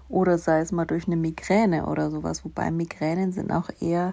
oder 0.09 0.38
sei 0.38 0.61
es 0.61 0.73
mal 0.73 0.85
durch 0.85 1.07
eine 1.07 1.17
Migräne 1.17 1.87
oder 1.87 2.11
sowas, 2.11 2.45
wobei 2.45 2.71
Migränen 2.71 3.33
sind 3.33 3.50
auch 3.50 3.71
eher 3.81 4.12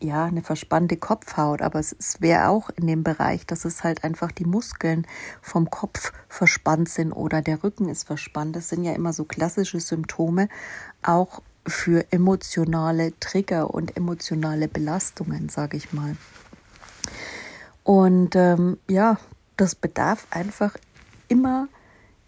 ja 0.00 0.26
eine 0.26 0.42
verspannte 0.42 0.96
Kopfhaut, 0.96 1.62
aber 1.62 1.78
es, 1.78 1.94
es 1.98 2.20
wäre 2.20 2.48
auch 2.48 2.70
in 2.70 2.86
dem 2.86 3.02
Bereich, 3.02 3.46
dass 3.46 3.64
es 3.64 3.82
halt 3.84 4.04
einfach 4.04 4.30
die 4.32 4.44
Muskeln 4.44 5.06
vom 5.40 5.70
Kopf 5.70 6.12
verspannt 6.28 6.88
sind 6.88 7.12
oder 7.12 7.42
der 7.42 7.64
Rücken 7.64 7.88
ist 7.88 8.04
verspannt. 8.04 8.54
Das 8.54 8.68
sind 8.68 8.84
ja 8.84 8.92
immer 8.92 9.12
so 9.12 9.24
klassische 9.24 9.80
Symptome, 9.80 10.48
auch 11.02 11.42
für 11.66 12.06
emotionale 12.12 13.18
Trigger 13.18 13.72
und 13.72 13.96
emotionale 13.96 14.68
Belastungen, 14.68 15.48
sage 15.48 15.76
ich 15.76 15.92
mal. 15.92 16.16
Und 17.88 18.36
ähm, 18.36 18.76
ja, 18.86 19.16
das 19.56 19.74
bedarf 19.74 20.26
einfach 20.28 20.76
immer 21.28 21.68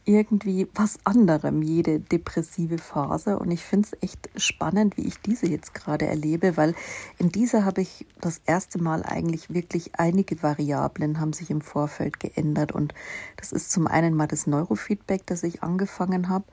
irgendwie 0.06 0.66
was 0.74 0.98
anderem, 1.04 1.60
jede 1.60 2.00
depressive 2.00 2.78
Phase. 2.78 3.38
Und 3.38 3.50
ich 3.50 3.62
finde 3.62 3.88
es 3.92 4.02
echt 4.02 4.30
spannend, 4.36 4.96
wie 4.96 5.02
ich 5.02 5.20
diese 5.20 5.46
jetzt 5.46 5.74
gerade 5.74 6.06
erlebe, 6.06 6.56
weil 6.56 6.74
in 7.18 7.28
dieser 7.30 7.66
habe 7.66 7.82
ich 7.82 8.06
das 8.22 8.40
erste 8.46 8.82
Mal 8.82 9.02
eigentlich 9.02 9.52
wirklich 9.52 9.96
einige 9.98 10.42
Variablen 10.42 11.20
haben 11.20 11.34
sich 11.34 11.50
im 11.50 11.60
Vorfeld 11.60 12.20
geändert. 12.20 12.72
Und 12.72 12.94
das 13.36 13.52
ist 13.52 13.70
zum 13.70 13.86
einen 13.86 14.14
mal 14.14 14.28
das 14.28 14.46
Neurofeedback, 14.46 15.26
das 15.26 15.42
ich 15.42 15.62
angefangen 15.62 16.30
habe. 16.30 16.46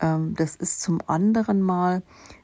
Ähm, 0.00 0.34
das 0.34 0.56
ist 0.56 0.80
zum 0.80 0.98
anderen 1.06 1.62
mal 1.62 2.02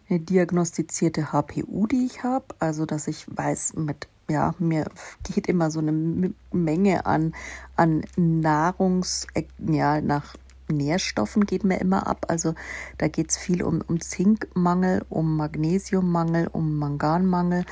eine 0.09 0.21
diagnostizierte 0.21 1.33
HPU, 1.33 1.89
die 1.89 2.07
ich 2.07 2.23
habe. 2.23 2.47
Also, 2.61 2.87
dass 2.87 3.09
ich 3.09 3.27
weiß, 3.29 3.75
mit 3.75 4.07
ja, 4.29 4.55
mir 4.59 4.87
geht 5.23 5.47
immer 5.47 5.71
so 5.71 5.81
eine 5.81 6.33
Menge 6.53 7.07
an, 7.07 7.35
an 7.77 8.05
Nahrungs, 8.17 9.27
ja, 9.59 10.01
nach 10.01 10.35
Nährstoffen 10.69 11.47
geht 11.47 11.65
mir 11.65 11.81
immer 11.81 12.07
ab. 12.07 12.27
Also 12.29 12.55
da 12.99 13.09
geht 13.09 13.31
es 13.31 13.37
viel 13.37 13.63
um, 13.63 13.83
um 13.87 14.01
Zinkmangel, 14.01 15.05
um 15.09 15.37
Magnesiummangel, 15.37 16.49
um 16.49 16.77
Manganmangel 16.77 17.65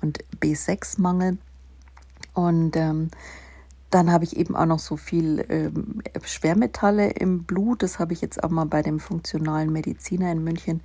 und 0.00 0.24
B6-Mangel. 0.40 1.38
Und 2.34 2.76
ähm, 2.76 3.10
dann 3.90 4.10
habe 4.10 4.24
ich 4.24 4.36
eben 4.36 4.56
auch 4.56 4.66
noch 4.66 4.78
so 4.78 4.96
viel 4.96 5.44
ähm, 5.48 6.02
Schwermetalle 6.22 7.10
im 7.10 7.44
Blut. 7.44 7.82
Das 7.82 7.98
habe 7.98 8.12
ich 8.12 8.20
jetzt 8.20 8.42
auch 8.42 8.50
mal 8.50 8.64
bei 8.64 8.82
dem 8.82 9.00
funktionalen 9.00 9.70
Mediziner 9.70 10.32
in 10.32 10.42
München, 10.42 10.82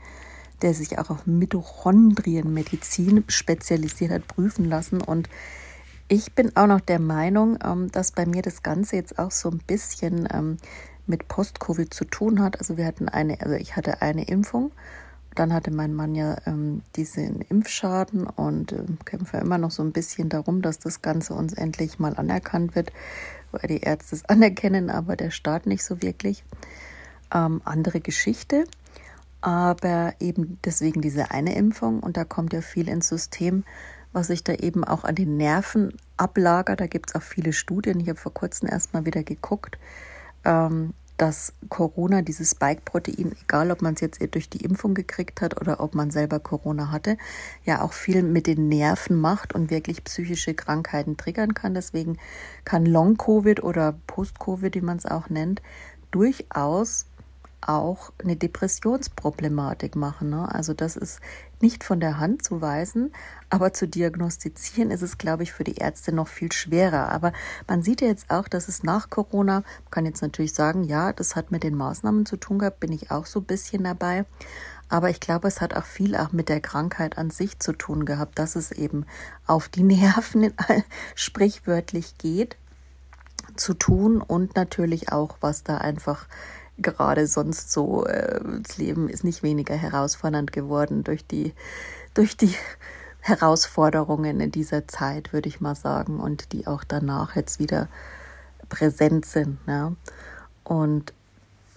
der 0.62 0.74
sich 0.74 1.00
auch 1.00 1.10
auf 1.10 1.26
Mitochondrienmedizin 1.26 3.24
spezialisiert 3.28 4.12
hat, 4.12 4.28
prüfen 4.28 4.66
lassen. 4.66 5.02
Und 5.02 5.30
ich 6.08 6.34
bin 6.34 6.56
auch 6.56 6.68
noch 6.68 6.82
der 6.82 7.00
Meinung, 7.00 7.60
ähm, 7.64 7.92
dass 7.92 8.12
bei 8.12 8.26
mir 8.26 8.42
das 8.42 8.64
Ganze 8.64 8.96
jetzt 8.96 9.20
auch 9.20 9.32
so 9.32 9.50
ein 9.50 9.60
bisschen 9.66 10.28
ähm, 10.32 10.58
mit 11.06 11.28
Post-Covid 11.28 11.94
zu 11.94 12.06
tun 12.06 12.42
hat. 12.42 12.60
Also 12.60 12.78
wir 12.78 12.86
hatten 12.86 13.10
eine, 13.10 13.40
also 13.42 13.56
ich 13.56 13.76
hatte 13.76 14.02
eine 14.02 14.26
Impfung 14.26 14.72
dann 15.38 15.54
hatte 15.54 15.72
mein 15.72 15.94
Mann 15.94 16.16
ja 16.16 16.38
ähm, 16.46 16.82
diesen 16.96 17.42
Impfschaden 17.42 18.26
und 18.26 18.72
äh, 18.72 18.84
kämpfe 19.06 19.38
immer 19.38 19.58
noch 19.58 19.72
so 19.72 19.84
ein 19.84 19.92
bisschen 19.92 20.30
darum, 20.30 20.62
dass 20.62 20.80
das 20.80 21.02
Ganze 21.02 21.36
uns 21.36 21.54
endlich 21.54 22.00
mal 22.00 22.16
anerkannt 22.16 22.76
wird, 22.76 22.92
weil 23.52 23.68
die 23.68 23.82
Ärzte 23.82 24.16
es 24.16 24.26
anerkennen, 24.30 24.90
aber 24.90 25.16
der 25.16 25.32
Staat 25.32 25.68
nicht 25.68 25.84
so 25.84 26.02
wirklich. 26.02 26.44
Ähm, 27.34 27.62
andere 27.66 28.00
Geschichte, 28.00 28.64
aber 29.48 30.14
eben 30.20 30.60
deswegen 30.66 31.00
diese 31.00 31.32
eine 31.32 31.56
Impfung 31.56 32.02
und 32.02 32.18
da 32.18 32.26
kommt 32.26 32.52
ja 32.52 32.60
viel 32.60 32.90
ins 32.90 33.08
System, 33.08 33.64
was 34.12 34.28
sich 34.28 34.44
da 34.44 34.54
eben 34.54 34.84
auch 34.84 35.06
an 35.06 35.16
den 35.16 35.38
Nerven 35.38 35.94
ablagert. 36.18 36.82
Da 36.82 36.88
gibt 36.88 37.12
es 37.12 37.16
auch 37.16 37.22
viele 37.22 37.54
Studien. 37.54 38.02
Ich 38.02 38.10
habe 38.10 38.20
vor 38.20 38.34
kurzem 38.34 38.68
erst 38.68 38.94
mal 38.94 39.06
wieder 39.06 39.24
geguckt. 39.24 39.78
Ähm, 40.44 40.94
dass 41.16 41.54
Corona, 41.70 42.22
dieses 42.22 42.52
Spike-Protein, 42.52 43.38
egal 43.42 43.72
ob 43.72 43.82
man 43.82 43.94
es 43.94 44.02
jetzt 44.02 44.20
durch 44.36 44.50
die 44.50 44.66
Impfung 44.66 44.94
gekriegt 44.94 45.40
hat 45.40 45.60
oder 45.60 45.80
ob 45.80 45.96
man 45.96 46.12
selber 46.12 46.40
Corona 46.42 46.92
hatte, 46.92 47.18
ja 47.64 47.82
auch 47.82 47.94
viel 47.94 48.24
mit 48.24 48.48
den 48.48 48.68
Nerven 48.68 49.16
macht 49.16 49.56
und 49.56 49.72
wirklich 49.72 50.04
psychische 50.04 50.56
Krankheiten 50.56 51.16
triggern 51.16 51.54
kann. 51.54 51.74
Deswegen 51.74 52.18
kann 52.66 52.86
Long-Covid 52.86 53.64
oder 53.64 53.96
Post-Covid, 54.08 54.76
wie 54.76 54.82
man 54.82 54.98
es 54.98 55.06
auch 55.06 55.30
nennt, 55.30 55.62
durchaus 56.12 57.06
auch 57.62 58.12
eine 58.22 58.36
Depressionsproblematik 58.36 59.96
machen. 59.96 60.30
Ne? 60.30 60.54
Also 60.54 60.74
das 60.74 60.96
ist 60.96 61.20
nicht 61.60 61.84
von 61.84 62.00
der 62.00 62.20
Hand 62.20 62.44
zu 62.44 62.62
weisen, 62.62 63.12
aber 63.50 63.74
zu 63.74 63.88
diagnostizieren 63.88 64.92
ist 64.92 65.02
es, 65.02 65.18
glaube 65.18 65.44
ich, 65.44 65.52
für 65.52 65.64
die 65.64 65.76
Ärzte 65.76 66.14
noch 66.14 66.28
viel 66.28 66.52
schwerer. 66.52 67.10
Aber 67.10 67.34
man 67.68 67.82
sieht 67.82 68.02
ja 68.02 68.08
jetzt 68.08 68.30
auch, 68.30 68.48
dass 68.48 68.68
es 68.68 68.84
nach 68.84 69.10
Corona, 69.10 69.62
man 69.62 69.92
kann 69.92 70.06
jetzt 70.06 70.22
natürlich 70.22 70.54
sagen, 70.54 70.84
ja, 70.84 71.14
das 71.14 71.36
hat 71.36 71.52
mit 71.52 71.64
den 71.64 71.76
Maßnahmen 71.76 72.26
zu 72.26 72.38
tun 72.38 72.60
gehabt, 72.60 72.80
bin 72.80 72.92
ich 72.92 73.12
auch 73.12 73.26
so 73.26 73.40
ein 73.40 73.46
bisschen 73.46 73.84
dabei. 73.84 74.26
Aber 74.90 75.10
ich 75.10 75.20
glaube, 75.20 75.48
es 75.48 75.60
hat 75.60 75.76
auch 75.76 75.84
viel 75.84 76.16
auch 76.16 76.32
mit 76.32 76.48
der 76.48 76.62
Krankheit 76.62 77.18
an 77.18 77.30
sich 77.30 77.60
zu 77.60 77.74
tun 77.74 78.06
gehabt, 78.06 78.40
dass 78.40 78.56
es 78.56 78.72
eben 78.72 79.06
auf 79.46 79.68
die 79.68 79.84
Nerven 79.84 80.54
sprichwörtlich 81.16 82.18
geht 82.18 82.56
zu 83.56 83.74
tun 83.74 84.22
und 84.22 84.56
natürlich 84.56 85.12
auch, 85.12 85.38
was 85.42 85.64
da 85.64 85.78
einfach 85.78 86.28
gerade 86.78 87.28
sonst 87.28 87.72
so, 87.72 88.06
äh, 88.06 88.40
das 88.64 88.78
Leben 88.78 89.10
ist 89.10 89.24
nicht 89.24 89.44
weniger 89.44 89.76
herausfordernd 89.76 90.52
geworden 90.52 91.04
durch 91.04 91.26
die, 91.26 91.54
durch 92.14 92.38
die 92.38 92.54
Herausforderungen 93.20 94.40
in 94.40 94.52
dieser 94.52 94.88
Zeit, 94.88 95.34
würde 95.34 95.50
ich 95.50 95.60
mal 95.60 95.76
sagen, 95.76 96.20
und 96.20 96.54
die 96.54 96.68
auch 96.68 96.84
danach 96.84 97.36
jetzt 97.36 97.60
wieder 97.60 97.90
präsent 98.70 99.26
sind. 99.26 99.60
Ja. 99.68 99.94
Und 100.64 101.14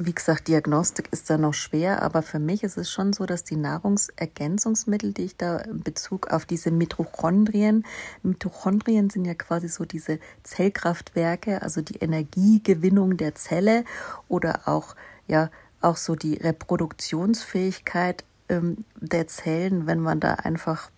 wie 0.02 0.14
gesagt, 0.14 0.49
Diagnostik 0.49 1.09
ist 1.12 1.28
da 1.28 1.37
noch 1.37 1.52
schwer, 1.52 2.02
aber 2.02 2.23
für 2.23 2.38
mich 2.38 2.62
ist 2.64 2.78
es 2.78 2.90
schon 2.90 3.12
so, 3.12 3.26
dass 3.26 3.45
die 3.45 3.57
Nahrungsergänzungsmittel, 3.57 5.12
die 5.12 5.25
ich 5.25 5.37
da 5.37 5.59
in 5.59 5.83
Bezug 5.83 6.28
auf 6.33 6.47
diese 6.47 6.71
Mitochondrien, 6.71 7.85
Mitochondrien 8.23 9.11
sind 9.11 9.26
ja 9.26 9.35
quasi 9.35 9.69
so 9.69 9.85
diese 9.85 10.19
Zellkraftwerke, 10.42 11.61
also 11.61 11.83
die 11.83 11.97
Energiegewinnung 11.97 13.19
der 13.19 13.35
Zelle 13.35 13.85
oder 14.26 14.62
auch, 14.64 14.97
ja, 15.26 15.50
auch 15.83 15.99
so 15.99 16.16
die 16.16 16.35
Reproduktionsfähigkeit 16.35 18.25
ähm, 18.49 18.85
der 18.97 19.26
Zellen, 19.26 19.87
wenn 19.87 20.00
man 20.00 20.19
da 20.19 20.35
einfach 20.35 20.90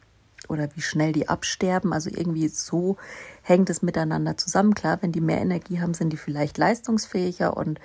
oder 0.49 0.69
wie 0.77 0.81
schnell 0.81 1.13
die 1.13 1.29
absterben. 1.29 1.93
Also 1.93 2.09
irgendwie 2.11 2.49
so 2.49 2.99
hängt 3.43 3.69
es 3.69 3.83
miteinander 3.83 4.37
zusammen. 4.37 4.75
Klar, 4.75 4.99
wenn 5.01 5.11
die 5.11 5.21
mehr 5.21 5.41
Energie 5.41 5.81
haben, 5.81 5.95
sind 5.95 6.13
die 6.13 6.17
vielleicht 6.17 6.57
leistungsfähiger 6.59 7.57
und 7.57 7.81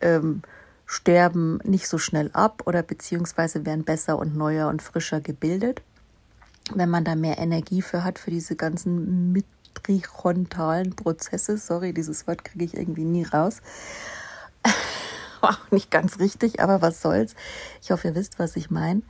ähm, 0.00 0.42
sterben 0.88 1.58
nicht 1.64 1.86
so 1.86 1.98
schnell 1.98 2.30
ab 2.32 2.62
oder 2.64 2.82
beziehungsweise 2.82 3.66
werden 3.66 3.84
besser 3.84 4.18
und 4.18 4.34
neuer 4.34 4.68
und 4.68 4.80
frischer 4.80 5.20
gebildet. 5.20 5.82
Wenn 6.74 6.88
man 6.88 7.04
da 7.04 7.14
mehr 7.14 7.38
Energie 7.38 7.82
für 7.82 8.04
hat, 8.04 8.18
für 8.18 8.30
diese 8.30 8.56
ganzen 8.56 9.32
mitrichontalen 9.32 10.96
Prozesse, 10.96 11.58
sorry, 11.58 11.92
dieses 11.92 12.26
Wort 12.26 12.42
kriege 12.42 12.64
ich 12.64 12.74
irgendwie 12.74 13.04
nie 13.04 13.24
raus. 13.24 13.60
Auch 15.42 15.70
nicht 15.70 15.90
ganz 15.90 16.18
richtig, 16.18 16.60
aber 16.60 16.80
was 16.80 17.02
soll's. 17.02 17.34
Ich 17.82 17.90
hoffe, 17.90 18.08
ihr 18.08 18.14
wisst, 18.14 18.38
was 18.38 18.56
ich 18.56 18.70
meine. 18.70 19.02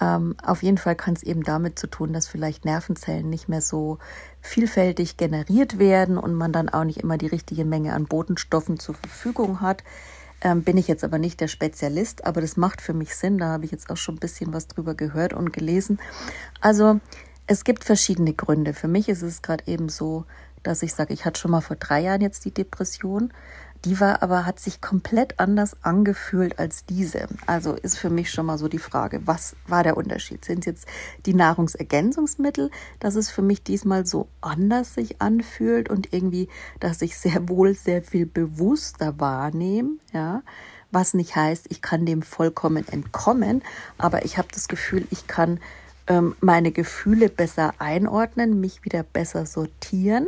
Ähm, 0.00 0.36
auf 0.42 0.62
jeden 0.62 0.78
Fall 0.78 0.96
kann 0.96 1.14
es 1.14 1.22
eben 1.22 1.42
damit 1.42 1.78
zu 1.78 1.86
tun, 1.86 2.14
dass 2.14 2.28
vielleicht 2.28 2.64
Nervenzellen 2.64 3.28
nicht 3.28 3.46
mehr 3.46 3.60
so 3.60 3.98
vielfältig 4.40 5.18
generiert 5.18 5.78
werden 5.78 6.16
und 6.16 6.32
man 6.32 6.52
dann 6.52 6.70
auch 6.70 6.84
nicht 6.84 7.00
immer 7.00 7.18
die 7.18 7.26
richtige 7.26 7.66
Menge 7.66 7.92
an 7.92 8.06
Botenstoffen 8.06 8.78
zur 8.78 8.94
Verfügung 8.94 9.60
hat. 9.60 9.84
Ähm, 10.42 10.62
bin 10.62 10.76
ich 10.76 10.88
jetzt 10.88 11.04
aber 11.04 11.18
nicht 11.18 11.40
der 11.40 11.48
Spezialist, 11.48 12.24
aber 12.24 12.40
das 12.40 12.56
macht 12.56 12.80
für 12.80 12.94
mich 12.94 13.14
Sinn. 13.14 13.38
Da 13.38 13.48
habe 13.48 13.64
ich 13.64 13.70
jetzt 13.70 13.90
auch 13.90 13.96
schon 13.96 14.16
ein 14.16 14.20
bisschen 14.20 14.52
was 14.52 14.68
drüber 14.68 14.94
gehört 14.94 15.32
und 15.32 15.52
gelesen. 15.52 15.98
Also 16.60 17.00
es 17.46 17.64
gibt 17.64 17.84
verschiedene 17.84 18.32
Gründe. 18.32 18.72
Für 18.72 18.88
mich 18.88 19.08
ist 19.08 19.22
es 19.22 19.42
gerade 19.42 19.66
eben 19.66 19.88
so, 19.88 20.24
dass 20.62 20.82
ich 20.82 20.94
sage, 20.94 21.12
ich 21.12 21.24
hatte 21.24 21.40
schon 21.40 21.50
mal 21.50 21.60
vor 21.60 21.76
drei 21.76 22.00
Jahren 22.00 22.20
jetzt 22.20 22.44
die 22.44 22.54
Depression. 22.54 23.32
Die 23.86 23.98
war 23.98 24.22
aber, 24.22 24.44
hat 24.44 24.60
sich 24.60 24.82
komplett 24.82 25.40
anders 25.40 25.74
angefühlt 25.82 26.58
als 26.58 26.84
diese. 26.84 27.28
Also 27.46 27.72
ist 27.72 27.96
für 27.96 28.10
mich 28.10 28.30
schon 28.30 28.44
mal 28.44 28.58
so 28.58 28.68
die 28.68 28.78
Frage, 28.78 29.22
was 29.24 29.56
war 29.66 29.82
der 29.82 29.96
Unterschied? 29.96 30.44
Sind 30.44 30.60
es 30.60 30.66
jetzt 30.66 30.88
die 31.24 31.32
Nahrungsergänzungsmittel, 31.32 32.70
dass 32.98 33.14
es 33.14 33.30
für 33.30 33.40
mich 33.40 33.62
diesmal 33.62 34.04
so 34.04 34.28
anders 34.42 34.94
sich 34.94 35.22
anfühlt 35.22 35.88
und 35.88 36.12
irgendwie, 36.12 36.48
dass 36.78 37.00
ich 37.00 37.16
sehr 37.16 37.48
wohl 37.48 37.74
sehr 37.74 38.02
viel 38.02 38.26
bewusster 38.26 39.18
wahrnehme, 39.18 39.92
ja? 40.12 40.42
Was 40.92 41.14
nicht 41.14 41.36
heißt, 41.36 41.66
ich 41.68 41.82
kann 41.82 42.04
dem 42.04 42.20
vollkommen 42.20 42.86
entkommen, 42.88 43.62
aber 43.96 44.24
ich 44.24 44.38
habe 44.38 44.48
das 44.52 44.66
Gefühl, 44.66 45.06
ich 45.10 45.28
kann 45.28 45.60
ähm, 46.08 46.34
meine 46.40 46.72
Gefühle 46.72 47.28
besser 47.28 47.74
einordnen, 47.78 48.60
mich 48.60 48.84
wieder 48.84 49.04
besser 49.04 49.46
sortieren 49.46 50.26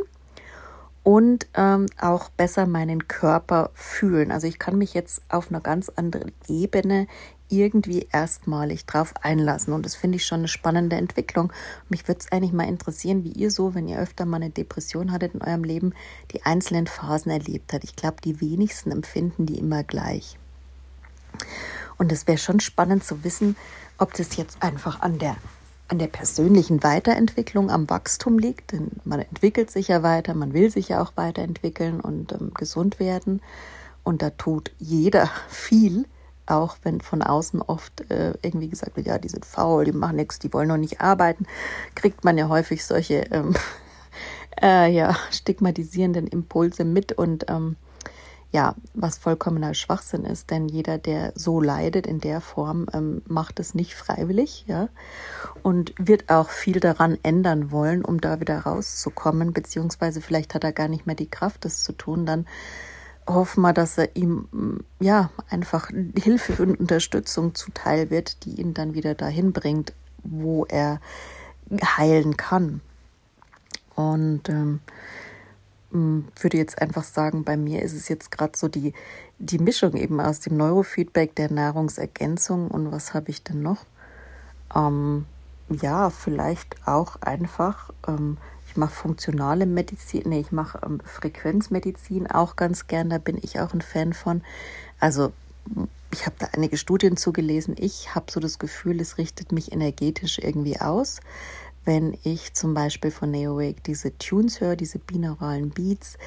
und 1.03 1.47
ähm, 1.53 1.87
auch 1.99 2.29
besser 2.29 2.65
meinen 2.65 3.07
Körper 3.07 3.71
fühlen. 3.73 4.31
Also 4.31 4.47
ich 4.47 4.57
kann 4.57 4.77
mich 4.77 4.93
jetzt 4.93 5.21
auf 5.29 5.49
einer 5.49 5.61
ganz 5.61 5.89
anderen 5.89 6.31
Ebene 6.47 7.07
irgendwie 7.49 8.07
erstmalig 8.11 8.85
drauf 8.85 9.13
einlassen. 9.21 9.73
Und 9.73 9.85
das 9.85 9.95
finde 9.95 10.15
ich 10.15 10.25
schon 10.25 10.39
eine 10.39 10.47
spannende 10.47 10.95
Entwicklung. 10.95 11.51
Mich 11.89 12.07
würde 12.07 12.21
es 12.21 12.31
eigentlich 12.31 12.53
mal 12.53 12.67
interessieren, 12.67 13.23
wie 13.23 13.31
ihr 13.31 13.51
so, 13.51 13.75
wenn 13.75 13.87
ihr 13.87 13.99
öfter 13.99 14.25
mal 14.25 14.37
eine 14.37 14.49
Depression 14.49 15.11
hattet 15.11 15.35
in 15.35 15.41
eurem 15.41 15.63
Leben, 15.63 15.93
die 16.31 16.43
einzelnen 16.43 16.87
Phasen 16.87 17.31
erlebt 17.31 17.73
habt. 17.73 17.83
Ich 17.83 17.95
glaube, 17.95 18.17
die 18.23 18.41
wenigsten 18.41 18.91
empfinden 18.91 19.45
die 19.45 19.59
immer 19.59 19.83
gleich. 19.83 20.37
Und 21.97 22.11
es 22.11 22.27
wäre 22.27 22.37
schon 22.37 22.59
spannend 22.59 23.03
zu 23.03 23.23
wissen, 23.23 23.55
ob 23.97 24.13
das 24.13 24.35
jetzt 24.35 24.63
einfach 24.63 25.01
an 25.01 25.19
der 25.19 25.35
an 25.93 25.99
der 25.99 26.07
persönlichen 26.07 26.81
Weiterentwicklung, 26.81 27.69
am 27.69 27.87
Wachstum 27.87 28.39
liegt. 28.39 28.71
Denn 28.71 28.93
man 29.03 29.19
entwickelt 29.19 29.69
sich 29.69 29.89
ja 29.89 30.01
weiter, 30.01 30.33
man 30.33 30.51
will 30.51 30.71
sich 30.71 30.89
ja 30.89 31.03
auch 31.03 31.11
weiterentwickeln 31.15 31.99
und 31.99 32.31
ähm, 32.31 32.51
gesund 32.55 32.99
werden. 32.99 33.43
Und 34.01 34.23
da 34.23 34.31
tut 34.31 34.71
jeder 34.79 35.29
viel, 35.49 36.05
auch 36.47 36.77
wenn 36.81 36.99
von 36.99 37.21
außen 37.21 37.61
oft 37.61 38.09
äh, 38.09 38.33
irgendwie 38.41 38.69
gesagt 38.69 38.97
wird, 38.97 39.05
ja, 39.05 39.19
die 39.19 39.29
sind 39.29 39.45
faul, 39.45 39.85
die 39.85 39.91
machen 39.91 40.15
nichts, 40.15 40.39
die 40.39 40.51
wollen 40.51 40.67
noch 40.67 40.77
nicht 40.77 40.99
arbeiten, 40.99 41.45
kriegt 41.93 42.23
man 42.23 42.39
ja 42.39 42.49
häufig 42.49 42.83
solche 42.83 43.25
ähm, 43.29 43.55
äh, 44.63 44.91
ja, 44.91 45.15
stigmatisierenden 45.29 46.25
Impulse 46.25 46.85
mit 46.85 47.11
und 47.11 47.45
ähm, 47.49 47.75
ja, 48.53 48.75
was 48.93 49.17
vollkommener 49.17 49.73
Schwachsinn 49.73 50.25
ist, 50.25 50.51
denn 50.51 50.69
jeder, 50.69 50.99
der 50.99 51.33
so 51.35 51.59
leidet 51.59 52.05
in 52.05 52.19
der 52.19 52.39
Form, 52.39 52.85
ähm, 52.93 53.23
macht 53.27 53.59
es 53.59 53.73
nicht 53.73 53.95
freiwillig, 53.95 54.65
ja, 54.67 54.89
und 55.63 55.91
wird 55.97 56.29
auch 56.29 56.51
viel 56.51 56.79
daran 56.79 57.17
ändern 57.23 57.71
wollen, 57.71 58.05
um 58.05 58.21
da 58.21 58.39
wieder 58.39 58.59
rauszukommen, 58.59 59.53
beziehungsweise 59.53 60.21
vielleicht 60.21 60.53
hat 60.53 60.63
er 60.63 60.71
gar 60.71 60.87
nicht 60.87 61.07
mehr 61.07 61.15
die 61.15 61.29
Kraft, 61.29 61.65
das 61.65 61.83
zu 61.83 61.93
tun, 61.93 62.27
dann 62.27 62.45
hoffen 63.25 63.61
wir, 63.61 63.73
dass 63.73 63.97
er 63.97 64.15
ihm, 64.15 64.47
mm, 64.51 64.79
ja, 64.99 65.31
einfach 65.49 65.89
Hilfe 66.15 66.61
und 66.61 66.79
Unterstützung 66.79 67.55
zuteil 67.55 68.11
wird, 68.11 68.45
die 68.45 68.61
ihn 68.61 68.75
dann 68.75 68.93
wieder 68.93 69.15
dahin 69.15 69.51
bringt, 69.51 69.93
wo 70.23 70.65
er 70.65 71.01
heilen 71.97 72.37
kann. 72.37 72.81
Und 73.95 74.47
ähm, 74.49 74.55
hm, 74.55 74.79
würde 75.93 76.57
jetzt 76.57 76.81
einfach 76.81 77.03
sagen, 77.03 77.43
bei 77.43 77.57
mir 77.57 77.81
ist 77.81 77.93
es 77.93 78.09
jetzt 78.09 78.31
gerade 78.31 78.57
so 78.57 78.67
die, 78.67 78.93
die 79.39 79.59
Mischung 79.59 79.95
eben 79.95 80.19
aus 80.19 80.39
dem 80.39 80.57
Neurofeedback, 80.57 81.35
der 81.35 81.51
Nahrungsergänzung 81.51 82.69
und 82.69 82.91
was 82.91 83.13
habe 83.13 83.29
ich 83.29 83.43
denn 83.43 83.61
noch? 83.61 83.85
Ähm, 84.75 85.25
ja, 85.69 86.09
vielleicht 86.09 86.75
auch 86.87 87.21
einfach, 87.21 87.91
ähm, 88.07 88.37
ich 88.67 88.75
mache 88.75 88.93
funktionale 88.93 89.65
Medizin, 89.65 90.23
nee, 90.25 90.39
ich 90.39 90.51
mache 90.51 90.79
ähm, 90.83 90.99
Frequenzmedizin 91.05 92.27
auch 92.27 92.55
ganz 92.55 92.87
gern, 92.87 93.09
da 93.09 93.19
bin 93.19 93.37
ich 93.41 93.59
auch 93.59 93.73
ein 93.73 93.81
Fan 93.81 94.13
von. 94.13 94.41
Also 94.99 95.31
ich 96.11 96.25
habe 96.25 96.35
da 96.39 96.47
einige 96.53 96.77
Studien 96.77 97.17
zugelesen. 97.17 97.75
Ich 97.77 98.13
habe 98.15 98.31
so 98.31 98.39
das 98.39 98.59
Gefühl, 98.59 98.99
es 98.99 99.17
richtet 99.17 99.51
mich 99.51 99.71
energetisch 99.71 100.39
irgendwie 100.39 100.79
aus. 100.79 101.21
Wenn 101.85 102.17
ich 102.23 102.53
zum 102.53 102.73
Beispiel 102.73 103.11
von 103.11 103.31
Neowake 103.31 103.81
diese 103.85 104.17
Tunes 104.17 104.61
höre, 104.61 104.75
diese 104.75 104.99
binauralen 104.99 105.69
Beats 105.69 106.17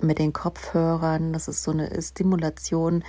mit 0.00 0.18
den 0.18 0.32
Kopfhörern, 0.32 1.32
das 1.32 1.48
ist 1.48 1.62
so 1.62 1.70
eine 1.70 1.90
Stimulation 2.02 3.04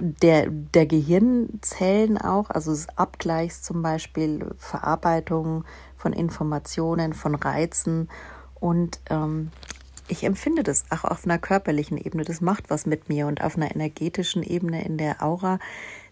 der, 0.00 0.48
der 0.50 0.86
Gehirnzellen 0.86 2.18
auch, 2.18 2.50
also 2.50 2.70
des 2.70 2.88
Abgleichs 2.96 3.62
zum 3.62 3.82
Beispiel, 3.82 4.54
Verarbeitung 4.58 5.64
von 5.96 6.12
Informationen, 6.12 7.12
von 7.12 7.34
Reizen 7.34 8.08
und 8.60 9.00
ähm, 9.10 9.50
ich 10.08 10.22
empfinde 10.22 10.62
das 10.62 10.84
auch 10.90 11.04
auf 11.04 11.24
einer 11.24 11.38
körperlichen 11.38 11.98
Ebene. 11.98 12.24
Das 12.24 12.40
macht 12.40 12.70
was 12.70 12.86
mit 12.86 13.08
mir 13.08 13.26
und 13.26 13.42
auf 13.42 13.56
einer 13.56 13.74
energetischen 13.74 14.42
Ebene 14.42 14.84
in 14.84 14.98
der 14.98 15.22
Aura. 15.22 15.58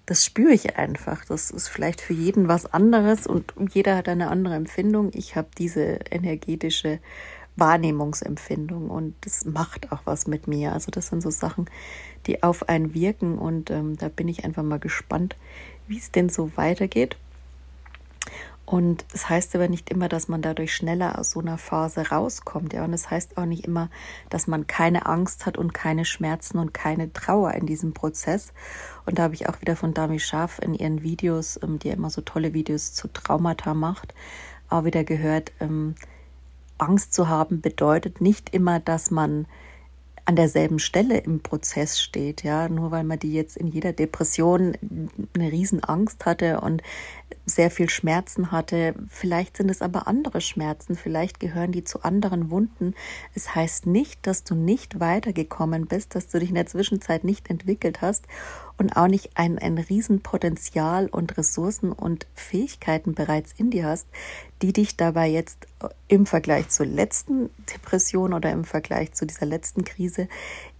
Das 0.07 0.25
spüre 0.25 0.53
ich 0.53 0.77
einfach. 0.77 1.25
Das 1.25 1.51
ist 1.51 1.69
vielleicht 1.69 2.01
für 2.01 2.13
jeden 2.13 2.47
was 2.49 2.67
anderes 2.67 3.27
und 3.27 3.55
jeder 3.73 3.97
hat 3.97 4.09
eine 4.09 4.29
andere 4.29 4.55
Empfindung. 4.55 5.11
Ich 5.15 5.35
habe 5.35 5.49
diese 5.57 6.01
energetische 6.11 7.01
Wahrnehmungsempfindung 7.57 8.91
und 8.91 9.15
das 9.23 9.45
macht 9.45 9.93
auch 9.93 10.01
was 10.05 10.27
mit 10.27 10.49
mir. 10.49 10.73
Also 10.73 10.91
das 10.91 11.09
sind 11.09 11.23
so 11.23 11.31
Sachen, 11.31 11.71
die 12.27 12.43
auf 12.43 12.69
einen 12.69 12.95
wirken 12.95 13.39
und 13.39 13.71
ähm, 13.71 13.97
da 13.97 14.09
bin 14.09 14.29
ich 14.29 14.45
einfach 14.45 14.63
mal 14.63 14.79
gespannt, 14.79 15.37
wie 15.87 15.99
es 15.99 16.11
denn 16.11 16.29
so 16.29 16.51
weitergeht. 16.57 17.17
Und 18.67 19.05
es 19.09 19.23
das 19.23 19.29
heißt 19.29 19.55
aber 19.57 19.69
nicht 19.69 19.91
immer, 19.91 20.09
dass 20.09 20.29
man 20.29 20.41
dadurch 20.41 20.75
schneller 20.75 21.19
aus 21.19 21.33
so 21.33 21.41
einer 21.41 21.59
Phase 21.59 22.09
rauskommt. 22.09 22.73
Ja, 22.73 22.85
und 22.85 22.95
es 22.95 23.03
das 23.03 23.11
heißt 23.11 23.37
auch 23.37 23.45
nicht 23.45 23.67
immer, 23.67 23.91
dass 24.31 24.47
man 24.47 24.67
keine 24.67 25.07
Angst 25.07 25.45
hat 25.45 25.59
und 25.59 25.75
keine 25.75 26.05
Schmerzen 26.05 26.59
und 26.59 26.73
keine 26.73 27.13
Trauer 27.13 27.53
in 27.53 27.67
diesem 27.67 27.93
Prozess. 27.93 28.53
Und 29.05 29.19
da 29.19 29.25
habe 29.25 29.35
ich 29.35 29.49
auch 29.49 29.61
wieder 29.61 29.77
von 29.77 29.93
Dami 29.93 30.19
Scharf 30.19 30.59
in 30.61 30.75
ihren 30.75 31.03
Videos, 31.03 31.61
ähm, 31.63 31.79
die 31.79 31.89
ja 31.89 31.95
immer 31.95 32.11
so 32.11 32.23
tolle 32.23 32.55
Videos 32.55 32.95
zu 32.95 33.09
Traumata 33.09 33.75
macht, 33.75 34.15
auch 34.71 34.85
wieder 34.85 35.05
gehört, 35.05 35.53
ähm, 35.61 35.95
Angst 36.79 37.13
zu 37.13 37.29
haben 37.29 37.61
bedeutet 37.61 38.21
nicht 38.21 38.53
immer, 38.55 38.81
dass 38.81 39.11
man 39.11 39.47
an 40.27 40.37
derselben 40.37 40.79
Stelle 40.79 41.19
im 41.19 41.41
Prozess 41.41 42.01
steht, 42.01 42.45
ja, 42.45 42.69
nur 42.69 42.91
weil 42.91 43.05
man 43.05 43.19
die 43.19 43.33
jetzt 43.33 43.57
in 43.57 43.67
jeder 43.67 43.93
Depression 43.93 44.73
eine 45.35 45.53
Riesenangst 45.53 46.25
hatte 46.25 46.61
und 46.61 46.83
sehr 47.45 47.71
viel 47.71 47.91
Schmerzen 47.91 48.51
hatte. 48.51 48.95
Vielleicht 49.09 49.59
sind 49.59 49.71
es 49.71 49.83
aber 49.83 50.09
andere 50.09 50.41
Schmerzen, 50.41 50.97
vielleicht 50.97 51.41
gehören 51.41 51.73
die 51.73 51.85
zu 51.85 52.03
anderen 52.03 52.51
Wunden. 52.51 52.95
Es 53.35 53.55
heißt 53.55 53.87
nicht, 53.87 54.27
dass 54.27 54.45
du 54.45 54.55
nicht 54.55 54.99
weitergekommen 54.99 55.87
bist, 55.87 56.15
dass 56.15 56.29
du 56.29 56.41
dich 56.41 56.49
in 56.49 56.55
der 56.55 56.67
Zwischenzeit 56.67 57.25
nicht 57.25 57.51
entwickelt 57.51 58.01
hast 58.01 58.27
und 58.77 58.97
auch 58.97 59.07
nicht 59.07 59.31
ein, 59.35 59.59
ein 59.59 59.79
Riesenpotenzial 59.79 61.07
und 61.07 61.37
Ressourcen 61.37 61.93
und 61.93 62.27
Fähigkeiten 62.35 63.15
bereits 63.15 63.53
in 63.53 63.71
dir 63.71 63.87
hast, 63.87 64.09
die 64.63 64.73
dich 64.73 64.97
dabei 64.97 65.29
jetzt 65.29 65.67
im 66.09 66.27
Vergleich 66.27 66.69
zur 66.69 66.87
letzten 66.87 67.51
Depression 67.73 68.33
oder 68.33 68.51
im 68.51 68.65
Vergleich 68.65 69.13
zu 69.13 69.27
dieser 69.27 69.47
letzten 69.47 69.85
Krise 69.85 70.29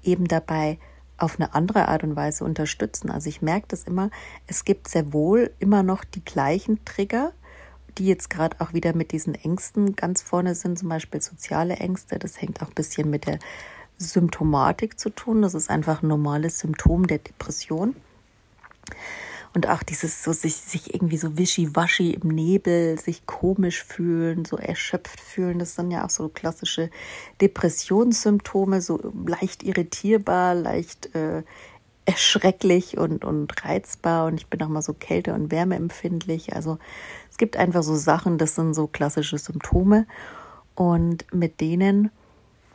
eben 0.03 0.27
dabei 0.27 0.79
auf 1.17 1.39
eine 1.39 1.55
andere 1.55 1.89
Art 1.89 2.03
und 2.03 2.17
Weise 2.17 2.45
unterstützen. 2.45 3.11
Also 3.11 3.29
ich 3.29 3.41
merke 3.41 3.67
das 3.69 3.85
immer, 3.85 4.11
es 4.47 4.65
gibt 4.65 4.89
sehr 4.89 5.13
wohl 5.13 5.53
immer 5.61 5.83
noch 5.83 6.05
die 6.05 6.25
gleichen 6.25 6.85
Trigger, 6.85 7.33
die 7.99 8.07
jetzt 8.07 8.29
gerade 8.31 8.61
auch 8.61 8.73
wieder 8.73 8.95
mit 8.95 9.13
diesen 9.13 9.35
Ängsten 9.37 9.95
ganz 9.95 10.23
vorne 10.23 10.57
sind, 10.57 10.79
zum 10.79 10.89
Beispiel 10.89 11.23
soziale 11.23 11.77
Ängste. 11.77 12.19
Das 12.19 12.41
hängt 12.41 12.61
auch 12.63 12.69
ein 12.69 12.75
bisschen 12.75 13.09
mit 13.09 13.27
der 13.27 13.39
Symptomatik 13.99 14.99
zu 14.99 15.11
tun. 15.11 15.43
Das 15.43 15.55
ist 15.55 15.71
einfach 15.71 16.03
ein 16.03 16.09
normales 16.09 16.59
Symptom 16.59 17.07
der 17.07 17.19
Depression. 17.19 17.97
Und 19.55 19.69
auch 19.69 19.85
dieses 19.85 20.25
so 20.25 20.33
sich, 20.33 20.57
sich 20.57 20.95
irgendwie 20.95 21.17
so 21.17 21.39
wischiwaschi 21.39 22.11
im 22.15 22.29
Nebel, 22.29 22.99
sich 22.99 23.25
komisch 23.25 23.85
fühlen, 23.85 24.45
so 24.45 24.57
erschöpft 24.57 25.21
fühlen, 25.21 25.61
das 25.61 25.77
sind 25.77 25.93
ja 25.93 26.05
auch 26.05 26.11
so 26.11 26.29
klassische 26.29 26.91
Depressionssymptome, 27.41 28.81
so 28.81 29.13
leicht 29.27 29.63
irritierbar, 29.63 30.57
leicht 30.57 31.15
äh, 31.15 31.45
erschrecklich 32.05 32.99
und, 32.99 33.25
und 33.25 33.65
reizbar. 33.65 34.27
Und 34.27 34.41
ich 34.41 34.49
bin 34.49 34.61
auch 34.61 34.69
mal 34.69 34.83
so 34.83 34.93
kälte- 34.93 35.35
und 35.35 35.53
wärmeempfindlich. 35.53 36.55
Also 36.55 36.79
es 37.31 37.39
gibt 37.39 37.57
einfach 37.57 37.85
so 37.85 37.95
Sachen, 37.95 38.39
das 38.39 38.57
sind 38.57 38.75
so 38.75 38.89
klassische 38.89 39.39
Symptome. 39.39 40.07
Und 40.75 41.33
mit 41.33 41.61
denen 41.61 42.11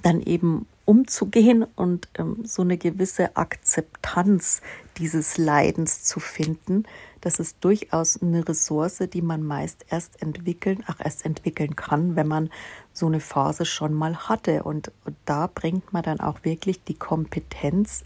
dann 0.01 0.21
eben 0.21 0.65
umzugehen 0.85 1.65
und 1.75 2.09
ähm, 2.17 2.37
so 2.43 2.63
eine 2.63 2.77
gewisse 2.77 3.35
Akzeptanz 3.37 4.61
dieses 4.97 5.37
Leidens 5.37 6.03
zu 6.03 6.19
finden, 6.19 6.85
das 7.21 7.39
ist 7.39 7.57
durchaus 7.61 8.21
eine 8.21 8.47
Ressource, 8.47 8.99
die 9.13 9.21
man 9.21 9.43
meist 9.43 9.85
erst 9.89 10.21
entwickeln, 10.21 10.83
ach 10.87 10.99
erst 11.03 11.25
entwickeln 11.25 11.75
kann, 11.75 12.15
wenn 12.15 12.27
man 12.27 12.49
so 12.93 13.07
eine 13.07 13.19
Phase 13.19 13.65
schon 13.65 13.93
mal 13.93 14.15
hatte. 14.29 14.63
Und, 14.63 14.91
und 15.05 15.15
da 15.25 15.47
bringt 15.47 15.91
man 15.91 16.03
dann 16.03 16.21
auch 16.21 16.43
wirklich 16.43 16.83
die 16.83 16.93
Kompetenz 16.93 18.03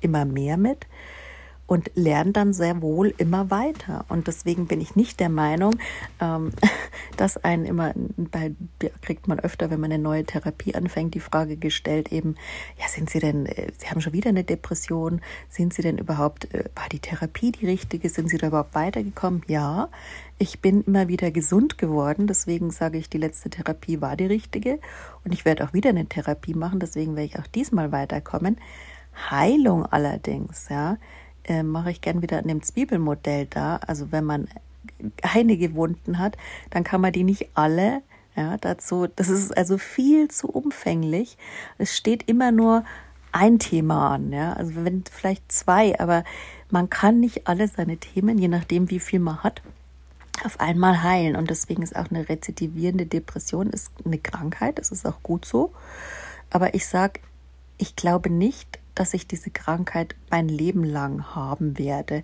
immer 0.00 0.24
mehr 0.24 0.56
mit, 0.56 0.86
und 1.70 1.92
lernt 1.94 2.36
dann 2.36 2.52
sehr 2.52 2.82
wohl 2.82 3.14
immer 3.16 3.48
weiter. 3.52 4.04
Und 4.08 4.26
deswegen 4.26 4.66
bin 4.66 4.80
ich 4.80 4.96
nicht 4.96 5.20
der 5.20 5.28
Meinung, 5.28 5.78
ähm, 6.20 6.50
dass 7.16 7.36
ein 7.44 7.64
immer, 7.64 7.94
bei, 8.16 8.56
kriegt 9.02 9.28
man 9.28 9.38
öfter, 9.38 9.70
wenn 9.70 9.78
man 9.78 9.92
eine 9.92 10.02
neue 10.02 10.24
Therapie 10.24 10.74
anfängt, 10.74 11.14
die 11.14 11.20
Frage 11.20 11.56
gestellt 11.56 12.10
eben, 12.10 12.34
ja, 12.76 12.88
sind 12.88 13.08
Sie 13.08 13.20
denn, 13.20 13.46
äh, 13.46 13.70
Sie 13.78 13.86
haben 13.86 14.00
schon 14.00 14.12
wieder 14.12 14.30
eine 14.30 14.42
Depression, 14.42 15.20
sind 15.48 15.72
Sie 15.72 15.82
denn 15.82 15.98
überhaupt, 15.98 16.52
äh, 16.52 16.64
war 16.74 16.88
die 16.90 16.98
Therapie 16.98 17.52
die 17.52 17.66
richtige, 17.66 18.08
sind 18.08 18.30
Sie 18.30 18.38
da 18.38 18.48
überhaupt 18.48 18.74
weitergekommen? 18.74 19.42
Ja, 19.46 19.90
ich 20.38 20.58
bin 20.58 20.82
immer 20.82 21.06
wieder 21.06 21.30
gesund 21.30 21.78
geworden, 21.78 22.26
deswegen 22.26 22.72
sage 22.72 22.98
ich, 22.98 23.08
die 23.08 23.18
letzte 23.18 23.48
Therapie 23.48 24.00
war 24.00 24.16
die 24.16 24.26
richtige 24.26 24.80
und 25.24 25.32
ich 25.32 25.44
werde 25.44 25.62
auch 25.62 25.72
wieder 25.72 25.90
eine 25.90 26.06
Therapie 26.06 26.54
machen, 26.54 26.80
deswegen 26.80 27.14
werde 27.14 27.26
ich 27.26 27.38
auch 27.38 27.46
diesmal 27.46 27.92
weiterkommen. 27.92 28.56
Heilung 29.30 29.86
allerdings, 29.86 30.68
ja, 30.68 30.96
äh, 31.44 31.62
mache 31.62 31.90
ich 31.90 32.00
gern 32.00 32.22
wieder 32.22 32.38
an 32.38 32.48
dem 32.48 32.62
Zwiebelmodell 32.62 33.46
da. 33.46 33.76
Also 33.86 34.12
wenn 34.12 34.24
man 34.24 34.48
einige 35.22 35.74
Wunden 35.74 36.18
hat, 36.18 36.36
dann 36.70 36.84
kann 36.84 37.00
man 37.00 37.12
die 37.12 37.24
nicht 37.24 37.48
alle 37.54 38.02
ja, 38.36 38.56
dazu, 38.58 39.06
das 39.16 39.28
ist 39.28 39.56
also 39.56 39.78
viel 39.78 40.28
zu 40.28 40.48
umfänglich. 40.48 41.36
Es 41.78 41.96
steht 41.96 42.28
immer 42.28 42.52
nur 42.52 42.84
ein 43.32 43.58
Thema 43.58 44.14
an, 44.14 44.32
ja, 44.32 44.54
also 44.54 44.84
wenn 44.84 45.04
vielleicht 45.10 45.52
zwei, 45.52 45.98
aber 46.00 46.24
man 46.70 46.90
kann 46.90 47.20
nicht 47.20 47.46
alle 47.46 47.68
seine 47.68 47.96
Themen, 47.96 48.38
je 48.38 48.48
nachdem 48.48 48.90
wie 48.90 49.00
viel 49.00 49.20
man 49.20 49.42
hat, 49.42 49.62
auf 50.44 50.58
einmal 50.58 51.02
heilen. 51.02 51.36
Und 51.36 51.50
deswegen 51.50 51.82
ist 51.82 51.94
auch 51.94 52.10
eine 52.10 52.28
rezidivierende 52.28 53.06
Depression 53.06 53.70
ist 53.70 53.92
eine 54.04 54.18
Krankheit, 54.18 54.78
das 54.78 54.90
ist 54.90 55.06
auch 55.06 55.22
gut 55.22 55.44
so. 55.44 55.72
Aber 56.50 56.74
ich 56.74 56.86
sage, 56.86 57.20
ich 57.78 57.94
glaube 57.94 58.30
nicht, 58.30 58.79
dass 59.00 59.14
ich 59.14 59.26
diese 59.26 59.48
Krankheit 59.48 60.14
mein 60.30 60.46
Leben 60.46 60.84
lang 60.84 61.34
haben 61.34 61.78
werde. 61.78 62.22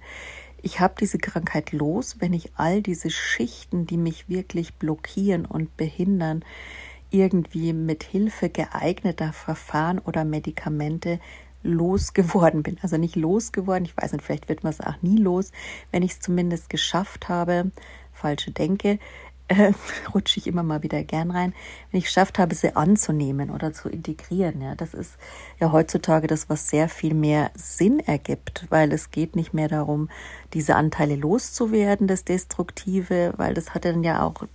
Ich 0.61 0.79
habe 0.79 0.93
diese 1.01 1.17
Krankheit 1.17 1.73
los, 1.73 2.17
wenn 2.21 2.35
ich 2.35 2.53
all 2.57 2.83
diese 2.83 3.09
Schichten, 3.09 3.87
die 3.87 3.97
mich 3.97 4.29
wirklich 4.29 4.75
blockieren 4.75 5.47
und 5.47 5.75
behindern, 5.79 6.45
irgendwie 7.11 7.73
mit 7.73 8.03
Hilfe 8.03 8.51
geeigneter 8.51 9.33
Verfahren 9.33 9.99
oder 10.01 10.27
Medikamente 10.27 11.19
losgeworden 11.63 12.63
bin. 12.63 12.77
Also 12.83 12.99
nicht 12.99 13.17
losgeworden, 13.17 13.87
ich 13.87 13.97
weiß 13.97 14.13
nicht, 14.13 14.23
vielleicht 14.23 14.51
wird 14.51 14.63
man 14.63 14.75
es 14.75 14.83
auch 14.83 15.01
nie 15.01 15.17
los, 15.17 15.53
wenn 15.93 16.03
ich 16.03 16.13
es 16.13 16.21
zumindest 16.21 16.69
geschafft 16.69 17.31
habe, 17.31 17.71
falsche 18.13 18.51
Denke, 18.51 18.99
äh, 19.49 19.73
rutsche 20.15 20.41
ich 20.41 20.47
immer 20.47 20.63
mal 20.63 20.83
wieder 20.83 21.03
gern 21.05 21.31
rein, 21.31 21.55
wenn 21.91 21.99
ich 21.99 22.05
geschafft 22.05 22.39
habe, 22.39 22.55
sie 22.55 22.77
anzunehmen 22.77 23.51
oder 23.51 23.73
zu 23.73 23.89
integrieren. 23.89 24.61
Ja, 24.61 24.75
das 24.75 24.95
ist 24.95 25.17
ja 25.61 25.73
heutzutage 25.73 26.27
das, 26.27 26.49
was 26.49 26.69
sehr 26.69 26.89
viel 26.89 27.15
mehr 27.15 27.51
Sinn 27.55 28.01
ergibt, 28.01 28.67
weil 28.71 28.93
es 28.93 29.11
geht 29.11 29.37
nicht 29.37 29.55
mehr 29.55 29.69
darum, 29.69 30.09
diese 30.53 30.77
Anteile 30.77 31.17
loszuwerden, 31.17 32.07
das 32.07 32.25
Destruktive, 32.25 33.35
weil 33.37 33.55
das 33.55 33.75
hat 33.75 33.85
dann 33.85 34.03
ja 34.03 34.23
auch 34.23 34.47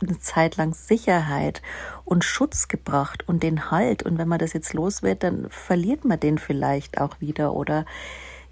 eine 0.00 0.18
Zeit 0.20 0.56
lang 0.56 0.74
Sicherheit 0.74 1.60
und 2.04 2.24
Schutz 2.24 2.68
gebracht 2.68 3.28
und 3.28 3.42
den 3.42 3.70
Halt. 3.70 4.02
Und 4.02 4.18
wenn 4.18 4.28
man 4.28 4.38
das 4.38 4.52
jetzt 4.52 4.72
los 4.72 5.02
wird, 5.02 5.22
dann 5.22 5.48
verliert 5.50 6.04
man 6.04 6.20
den 6.20 6.38
vielleicht 6.38 7.00
auch 7.00 7.20
wieder 7.20 7.54
oder 7.54 7.84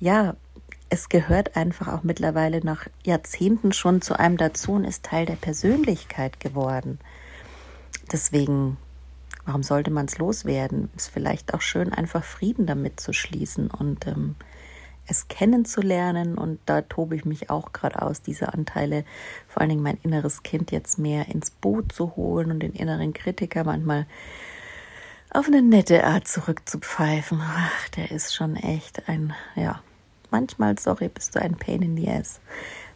ja, 0.00 0.34
es 0.88 1.08
gehört 1.08 1.56
einfach 1.56 1.88
auch 1.88 2.02
mittlerweile 2.02 2.64
nach 2.64 2.86
Jahrzehnten 3.04 3.72
schon 3.72 4.02
zu 4.02 4.18
einem 4.18 4.36
dazu 4.36 4.72
und 4.72 4.84
ist 4.84 5.04
Teil 5.04 5.26
der 5.26 5.34
Persönlichkeit 5.34 6.38
geworden. 6.38 6.98
Deswegen, 8.12 8.76
warum 9.44 9.62
sollte 9.62 9.90
man 9.90 10.06
es 10.06 10.18
loswerden? 10.18 10.90
Ist 10.96 11.08
vielleicht 11.08 11.54
auch 11.54 11.60
schön, 11.60 11.92
einfach 11.92 12.22
Frieden 12.22 12.66
damit 12.66 13.00
zu 13.00 13.12
schließen 13.12 13.68
und 13.68 14.06
ähm, 14.06 14.36
es 15.08 15.28
kennenzulernen 15.28 16.36
und 16.38 16.60
da 16.66 16.82
tobe 16.82 17.16
ich 17.16 17.24
mich 17.24 17.50
auch 17.50 17.72
gerade 17.72 18.02
aus, 18.02 18.22
diese 18.22 18.52
Anteile, 18.52 19.04
vor 19.48 19.60
allen 19.60 19.70
Dingen 19.70 19.82
mein 19.82 19.98
inneres 20.02 20.42
Kind 20.42 20.72
jetzt 20.72 20.98
mehr 20.98 21.28
ins 21.28 21.50
Boot 21.50 21.92
zu 21.92 22.16
holen 22.16 22.50
und 22.50 22.60
den 22.60 22.72
inneren 22.72 23.12
Kritiker 23.12 23.64
manchmal 23.64 24.06
auf 25.30 25.46
eine 25.46 25.62
nette 25.62 26.04
Art 26.04 26.26
zurückzupfeifen. 26.26 27.40
Ach, 27.42 27.88
der 27.90 28.10
ist 28.10 28.34
schon 28.34 28.56
echt 28.56 29.08
ein, 29.08 29.34
ja, 29.54 29.80
manchmal, 30.30 30.78
sorry, 30.78 31.08
bist 31.08 31.34
du 31.34 31.40
ein 31.40 31.56
Pain 31.56 31.82
in 31.82 31.96
the 31.96 32.08
Ass. 32.08 32.40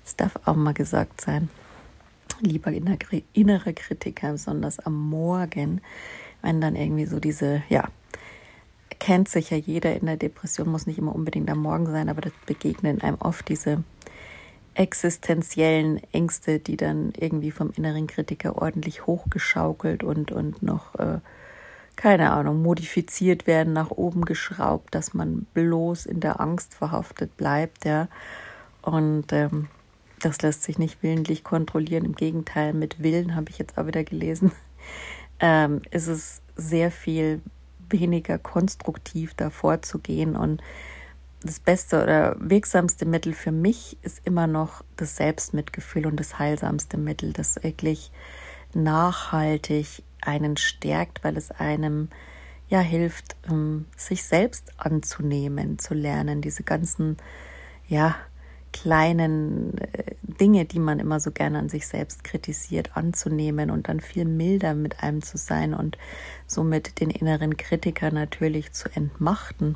Das 0.04 0.16
darf 0.16 0.38
auch 0.44 0.56
mal 0.56 0.74
gesagt 0.74 1.20
sein. 1.20 1.48
Lieber 2.40 2.72
innerer 2.72 3.72
Kritiker, 3.72 4.32
besonders 4.32 4.78
am 4.80 5.10
Morgen, 5.10 5.80
wenn 6.42 6.60
dann 6.60 6.74
irgendwie 6.74 7.06
so 7.06 7.20
diese, 7.20 7.62
ja, 7.68 7.88
kennt 8.98 9.28
sich 9.28 9.50
ja 9.50 9.56
jeder 9.56 9.94
in 9.96 10.06
der 10.06 10.16
Depression, 10.16 10.70
muss 10.70 10.86
nicht 10.86 10.98
immer 10.98 11.14
unbedingt 11.14 11.50
am 11.50 11.60
Morgen 11.60 11.86
sein, 11.86 12.08
aber 12.08 12.20
das 12.20 12.32
begegnen 12.46 13.00
einem 13.00 13.16
oft 13.20 13.48
diese 13.48 13.82
existenziellen 14.74 16.00
Ängste, 16.12 16.58
die 16.58 16.76
dann 16.76 17.12
irgendwie 17.18 17.50
vom 17.50 17.72
inneren 17.76 18.06
Kritiker 18.06 18.60
ordentlich 18.60 19.06
hochgeschaukelt 19.06 20.04
und, 20.04 20.32
und 20.32 20.62
noch, 20.62 20.94
äh, 20.94 21.18
keine 22.00 22.32
Ahnung, 22.32 22.62
modifiziert 22.62 23.46
werden, 23.46 23.74
nach 23.74 23.90
oben 23.90 24.24
geschraubt, 24.24 24.94
dass 24.94 25.12
man 25.12 25.46
bloß 25.52 26.06
in 26.06 26.20
der 26.20 26.40
Angst 26.40 26.72
verhaftet 26.72 27.36
bleibt, 27.36 27.84
ja. 27.84 28.08
Und 28.80 29.34
ähm, 29.34 29.68
das 30.18 30.40
lässt 30.40 30.62
sich 30.62 30.78
nicht 30.78 31.02
willentlich 31.02 31.44
kontrollieren. 31.44 32.06
Im 32.06 32.14
Gegenteil, 32.14 32.72
mit 32.72 33.02
Willen 33.02 33.36
habe 33.36 33.50
ich 33.50 33.58
jetzt 33.58 33.76
auch 33.76 33.86
wieder 33.86 34.02
gelesen, 34.02 34.50
ähm, 35.40 35.82
ist 35.90 36.06
es 36.06 36.40
sehr 36.56 36.90
viel 36.90 37.42
weniger 37.90 38.38
konstruktiv 38.38 39.34
davor 39.34 39.82
zu 39.82 39.98
gehen. 39.98 40.36
Und 40.36 40.62
das 41.42 41.60
beste 41.60 42.02
oder 42.02 42.34
wirksamste 42.40 43.04
Mittel 43.04 43.34
für 43.34 43.52
mich 43.52 43.98
ist 44.00 44.22
immer 44.24 44.46
noch 44.46 44.82
das 44.96 45.16
Selbstmitgefühl 45.16 46.06
und 46.06 46.18
das 46.18 46.38
heilsamste 46.38 46.96
Mittel, 46.96 47.34
das 47.34 47.62
wirklich 47.62 48.10
nachhaltig 48.72 50.02
einen 50.22 50.56
stärkt, 50.56 51.24
weil 51.24 51.36
es 51.36 51.50
einem 51.50 52.08
ja 52.68 52.80
hilft, 52.80 53.36
ähm, 53.48 53.86
sich 53.96 54.24
selbst 54.24 54.72
anzunehmen, 54.78 55.78
zu 55.78 55.94
lernen, 55.94 56.40
diese 56.40 56.62
ganzen 56.62 57.16
ja 57.88 58.16
kleinen 58.72 59.76
äh, 59.78 60.14
Dinge, 60.22 60.64
die 60.64 60.78
man 60.78 61.00
immer 61.00 61.20
so 61.20 61.30
gerne 61.32 61.58
an 61.58 61.68
sich 61.68 61.86
selbst 61.86 62.24
kritisiert, 62.24 62.96
anzunehmen 62.96 63.70
und 63.70 63.88
dann 63.88 64.00
viel 64.00 64.24
milder 64.24 64.74
mit 64.74 65.02
einem 65.02 65.22
zu 65.22 65.36
sein 65.36 65.74
und 65.74 65.98
somit 66.46 67.00
den 67.00 67.10
inneren 67.10 67.56
Kritiker 67.56 68.10
natürlich 68.10 68.72
zu 68.72 68.88
entmachten, 68.94 69.74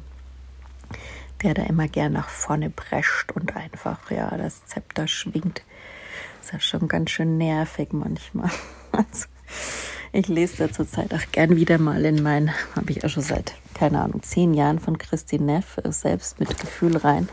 der 1.42 1.54
da 1.54 1.64
immer 1.64 1.88
gern 1.88 2.12
nach 2.12 2.28
vorne 2.28 2.70
prescht 2.70 3.32
und 3.32 3.56
einfach 3.56 4.10
ja 4.10 4.34
das 4.36 4.64
Zepter 4.66 5.08
schwingt. 5.08 5.64
ist 6.40 6.52
ja 6.52 6.60
schon 6.60 6.88
ganz 6.88 7.10
schön 7.10 7.36
nervig 7.38 7.88
manchmal. 7.92 8.50
Also, 8.92 9.26
ich 10.14 10.28
lese 10.28 10.56
da 10.58 10.72
zurzeit 10.72 11.12
auch 11.12 11.32
gern 11.32 11.56
wieder 11.56 11.78
mal 11.78 12.04
in 12.04 12.22
mein, 12.22 12.52
habe 12.74 12.90
ich 12.90 13.04
auch 13.04 13.10
schon 13.10 13.22
seit, 13.22 13.54
keine 13.74 14.00
Ahnung, 14.00 14.22
zehn 14.22 14.54
Jahren 14.54 14.78
von 14.78 14.96
Christine 14.96 15.44
Neff, 15.44 15.78
äh, 15.78 15.92
selbst 15.92 16.40
mit 16.40 16.58
Gefühl 16.58 16.96
rein 16.96 17.28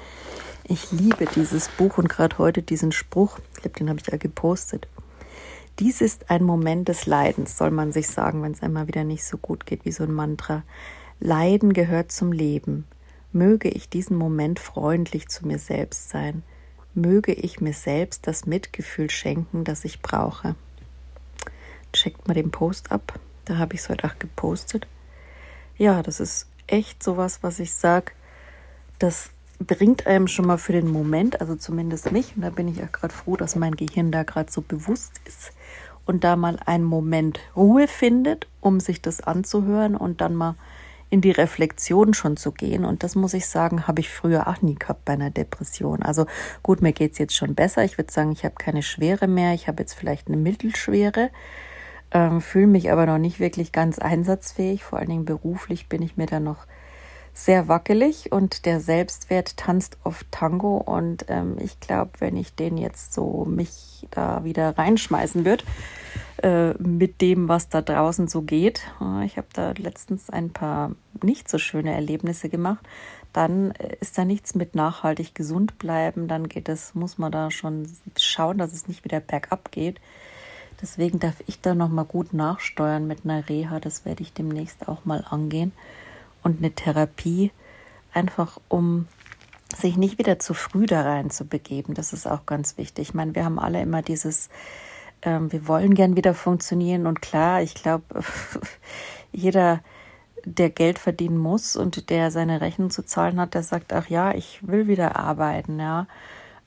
ich 0.72 0.92
liebe 0.92 1.26
dieses 1.26 1.68
Buch 1.68 1.98
und 1.98 2.08
gerade 2.08 2.38
heute 2.38 2.62
diesen 2.62 2.94
Spruch, 2.94 3.40
ich 3.56 3.62
glaube, 3.62 3.78
den 3.78 3.90
habe 3.90 4.00
ich 4.00 4.08
ja 4.08 4.18
gepostet. 4.18 4.88
Dies 5.80 6.00
ist 6.00 6.30
ein 6.30 6.44
Moment 6.44 6.88
des 6.88 7.06
Leidens, 7.06 7.58
soll 7.58 7.72
man 7.72 7.92
sich 7.92 8.08
sagen, 8.08 8.42
wenn 8.42 8.54
es 8.54 8.62
einmal 8.62 8.88
wieder 8.88 9.04
nicht 9.04 9.26
so 9.26 9.38
gut 9.38 9.66
geht, 9.66 9.84
wie 9.84 9.92
so 9.92 10.04
ein 10.04 10.14
Mantra. 10.14 10.64
Leiden 11.20 11.74
gehört 11.74 12.12
zum 12.12 12.32
Leben. 12.32 12.86
Möge 13.34 13.70
ich 13.70 13.90
diesen 13.90 14.18
Moment 14.18 14.60
freundlich 14.60 15.28
zu 15.28 15.46
mir 15.46 15.60
selbst 15.60 16.10
sein. 16.10 16.44
Möge 16.94 17.34
ich 17.34 17.60
mir 17.60 17.74
selbst 17.74 18.28
das 18.28 18.46
Mitgefühl 18.46 19.10
schenken, 19.10 19.64
das 19.66 19.84
ich 19.84 20.02
brauche. 20.02 20.56
Checkt 21.94 22.28
mal 22.28 22.34
den 22.34 22.52
Post 22.52 22.92
ab. 22.92 23.20
Da 23.46 23.58
habe 23.58 23.74
ich 23.76 23.82
es 23.82 23.90
heute 23.90 24.08
auch 24.08 24.18
gepostet. 24.20 24.88
Ja, 25.78 26.04
das 26.04 26.20
ist 26.20 26.48
echt 26.68 27.04
sowas, 27.04 27.40
was 27.42 27.60
ich 27.60 27.74
sage, 27.74 28.12
das 29.00 29.32
bringt 29.60 30.08
einem 30.08 30.28
schon 30.28 30.48
mal 30.48 30.58
für 30.58 30.74
den 30.74 30.88
Moment, 30.88 31.42
also 31.42 31.56
zumindest 31.56 32.12
mich, 32.12 32.36
und 32.36 32.42
da 32.42 32.50
bin 32.50 32.68
ich 32.68 32.82
auch 32.84 32.92
gerade 32.92 33.14
froh, 33.14 33.36
dass 33.36 33.56
mein 33.56 33.76
Gehirn 33.76 34.12
da 34.12 34.24
gerade 34.24 34.52
so 34.52 34.62
bewusst 34.62 35.22
ist 35.26 35.52
und 36.06 36.24
da 36.24 36.36
mal 36.36 36.58
einen 36.66 36.84
Moment 36.84 37.40
Ruhe 37.56 37.88
findet, 37.88 38.48
um 38.60 38.80
sich 38.80 39.02
das 39.02 39.22
anzuhören 39.22 39.96
und 39.96 40.22
dann 40.22 40.36
mal 40.36 40.56
in 41.10 41.22
die 41.22 41.32
Reflexion 41.32 42.14
schon 42.14 42.38
zu 42.38 42.54
gehen. 42.54 42.86
Und 42.86 43.04
das 43.04 43.16
muss 43.16 43.34
ich 43.34 43.48
sagen, 43.48 43.86
habe 43.86 44.00
ich 44.00 44.10
früher 44.10 44.48
auch 44.48 44.62
nie 44.62 44.76
gehabt 44.76 45.04
bei 45.04 45.14
einer 45.14 45.30
Depression. 45.30 46.02
Also 46.02 46.26
gut, 46.64 46.82
mir 46.82 46.94
geht 46.94 47.12
es 47.12 47.18
jetzt 47.18 47.36
schon 47.36 47.54
besser. 47.54 47.84
Ich 47.84 47.98
würde 47.98 48.12
sagen, 48.12 48.32
ich 48.32 48.46
habe 48.46 48.56
keine 48.56 48.82
Schwere 48.82 49.28
mehr. 49.28 49.54
Ich 49.54 49.68
habe 49.68 49.84
jetzt 49.84 49.94
vielleicht 49.94 50.28
eine 50.28 50.38
Mittelschwere, 50.38 51.30
ähm, 52.12 52.42
fühle 52.42 52.68
mich 52.68 52.92
aber 52.92 53.06
noch 53.06 53.18
nicht 53.18 53.40
wirklich 53.40 53.72
ganz 53.72 54.00
einsatzfähig. 54.00 54.84
Vor 54.84 55.00
allen 55.00 55.10
Dingen 55.10 55.26
beruflich 55.26 55.88
bin 55.88 56.02
ich 56.02 56.18
mir 56.18 56.26
da 56.26 56.40
noch 56.40 56.66
sehr 57.34 57.68
wackelig 57.68 58.32
und 58.32 58.66
der 58.66 58.82
Selbstwert 58.82 59.56
tanzt 59.56 59.98
auf 60.04 60.26
Tango 60.32 60.78
und 60.78 61.26
ähm, 61.30 61.56
ich 61.60 61.80
glaube, 61.80 62.12
wenn 62.20 62.36
ich 62.36 62.56
den 62.56 62.78
jetzt 62.78 63.14
so 63.14 63.46
mich 63.46 64.08
da 64.12 64.44
wieder 64.44 64.78
reinschmeißen 64.78 65.46
würde 65.46 65.64
äh, 66.44 66.74
mit 66.74 67.22
dem, 67.22 67.48
was 67.48 67.70
da 67.70 67.82
draußen 67.82 68.28
so 68.28 68.42
geht, 68.42 68.82
ich 69.26 69.38
habe 69.38 69.48
da 69.54 69.74
letztens 69.78 70.30
ein 70.30 70.50
paar 70.50 70.92
nicht 71.24 71.50
so 71.50 71.58
schöne 71.58 71.94
Erlebnisse 71.94 72.50
gemacht, 72.50 72.86
dann 73.32 73.72
äh, 73.72 73.96
ist 74.02 74.18
da 74.18 74.26
nichts 74.26 74.56
mit 74.56 74.76
nachhaltig 74.76 75.34
gesund 75.34 75.78
bleiben, 75.78 76.28
dann 76.28 76.50
geht 76.50 76.68
es, 76.68 76.96
muss 76.96 77.18
man 77.18 77.32
da 77.32 77.50
schon 77.50 77.88
schauen, 78.18 78.58
dass 78.58 78.74
es 78.74 78.88
nicht 78.90 79.06
wieder 79.06 79.20
bergab 79.20 79.72
geht. 79.72 80.02
Deswegen 80.82 81.20
darf 81.20 81.36
ich 81.46 81.62
da 81.62 81.76
noch 81.76 81.90
mal 81.90 82.06
gut 82.06 82.34
nachsteuern 82.34 83.06
mit 83.06 83.24
einer 83.24 83.48
Reha, 83.48 83.80
das 83.80 84.04
werde 84.06 84.24
ich 84.24 84.34
demnächst 84.34 84.88
auch 84.88 85.06
mal 85.06 85.24
angehen 85.30 85.72
und 86.44 86.60
eine 86.60 86.72
Therapie, 86.72 87.52
einfach 88.14 88.60
um 88.68 89.08
sich 89.76 89.96
nicht 89.96 90.18
wieder 90.18 90.40
zu 90.40 90.54
früh 90.54 90.86
da 90.86 91.04
rein 91.04 91.30
zu 91.30 91.46
begeben. 91.46 91.94
Das 91.94 92.14
ist 92.14 92.28
auch 92.28 92.46
ganz 92.46 92.78
wichtig. 92.78 93.10
Ich 93.10 93.14
meine, 93.14 93.36
wir 93.36 93.46
haben 93.46 93.60
alle 93.60 93.82
immer 93.82 94.02
dieses, 94.02 94.50
ähm, 95.22 95.52
wir 95.52 95.68
wollen 95.68 95.94
gern 95.94 96.16
wieder 96.16 96.34
funktionieren 96.34 97.08
und 97.08 97.22
klar, 97.22 97.62
ich 97.62 97.76
glaube, 97.76 98.04
jeder, 99.32 99.82
der 100.44 100.72
Geld 100.72 100.98
verdienen 101.00 101.38
muss 101.38 101.76
und 101.76 102.10
der 102.10 102.32
seine 102.32 102.62
Rechnung 102.62 102.90
zu 102.90 103.06
zahlen 103.06 103.40
hat, 103.40 103.54
der 103.54 103.64
sagt, 103.64 103.94
ach 103.94 104.08
ja, 104.08 104.34
ich 104.34 104.68
will 104.68 104.88
wieder 104.88 105.16
arbeiten, 105.16 105.80
ja. 105.80 106.08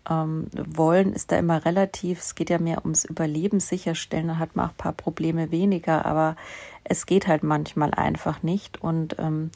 Ähm, 0.09 0.49
wollen 0.55 1.13
ist 1.13 1.33
da 1.33 1.37
immer 1.37 1.65
relativ. 1.65 2.21
Es 2.21 2.35
geht 2.35 2.51
ja 2.51 2.59
mehr 2.59 2.85
ums 2.85 3.05
Überleben 3.05 3.61
sicherstellen. 3.61 4.29
Da 4.29 4.39
hat 4.39 4.57
man 4.57 4.67
auch 4.67 4.71
ein 4.73 4.77
paar 4.77 4.93
Probleme 4.93 5.51
weniger, 5.51 6.05
aber 6.05 6.37
es 6.85 7.07
geht 7.07 7.27
halt 7.27 7.43
manchmal 7.43 7.93
einfach 7.93 8.43
nicht 8.43 8.83
und 8.83 9.17
ähm, 9.19 9.51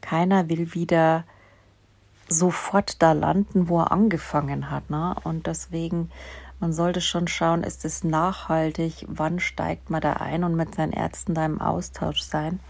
keiner 0.00 0.48
will 0.48 0.74
wieder 0.74 1.24
sofort 2.28 3.02
da 3.02 3.12
landen, 3.12 3.68
wo 3.68 3.80
er 3.80 3.92
angefangen 3.92 4.70
hat. 4.70 4.90
Ne? 4.90 5.14
Und 5.24 5.46
deswegen, 5.46 6.10
man 6.60 6.72
sollte 6.72 7.00
schon 7.00 7.28
schauen, 7.28 7.62
ist 7.62 7.84
es 7.84 8.04
nachhaltig, 8.04 9.06
wann 9.08 9.40
steigt 9.40 9.90
man 9.90 10.00
da 10.00 10.14
ein 10.14 10.44
und 10.44 10.56
mit 10.56 10.74
seinen 10.74 10.92
Ärzten 10.92 11.34
da 11.34 11.46
im 11.46 11.60
Austausch 11.60 12.20
sein. 12.20 12.60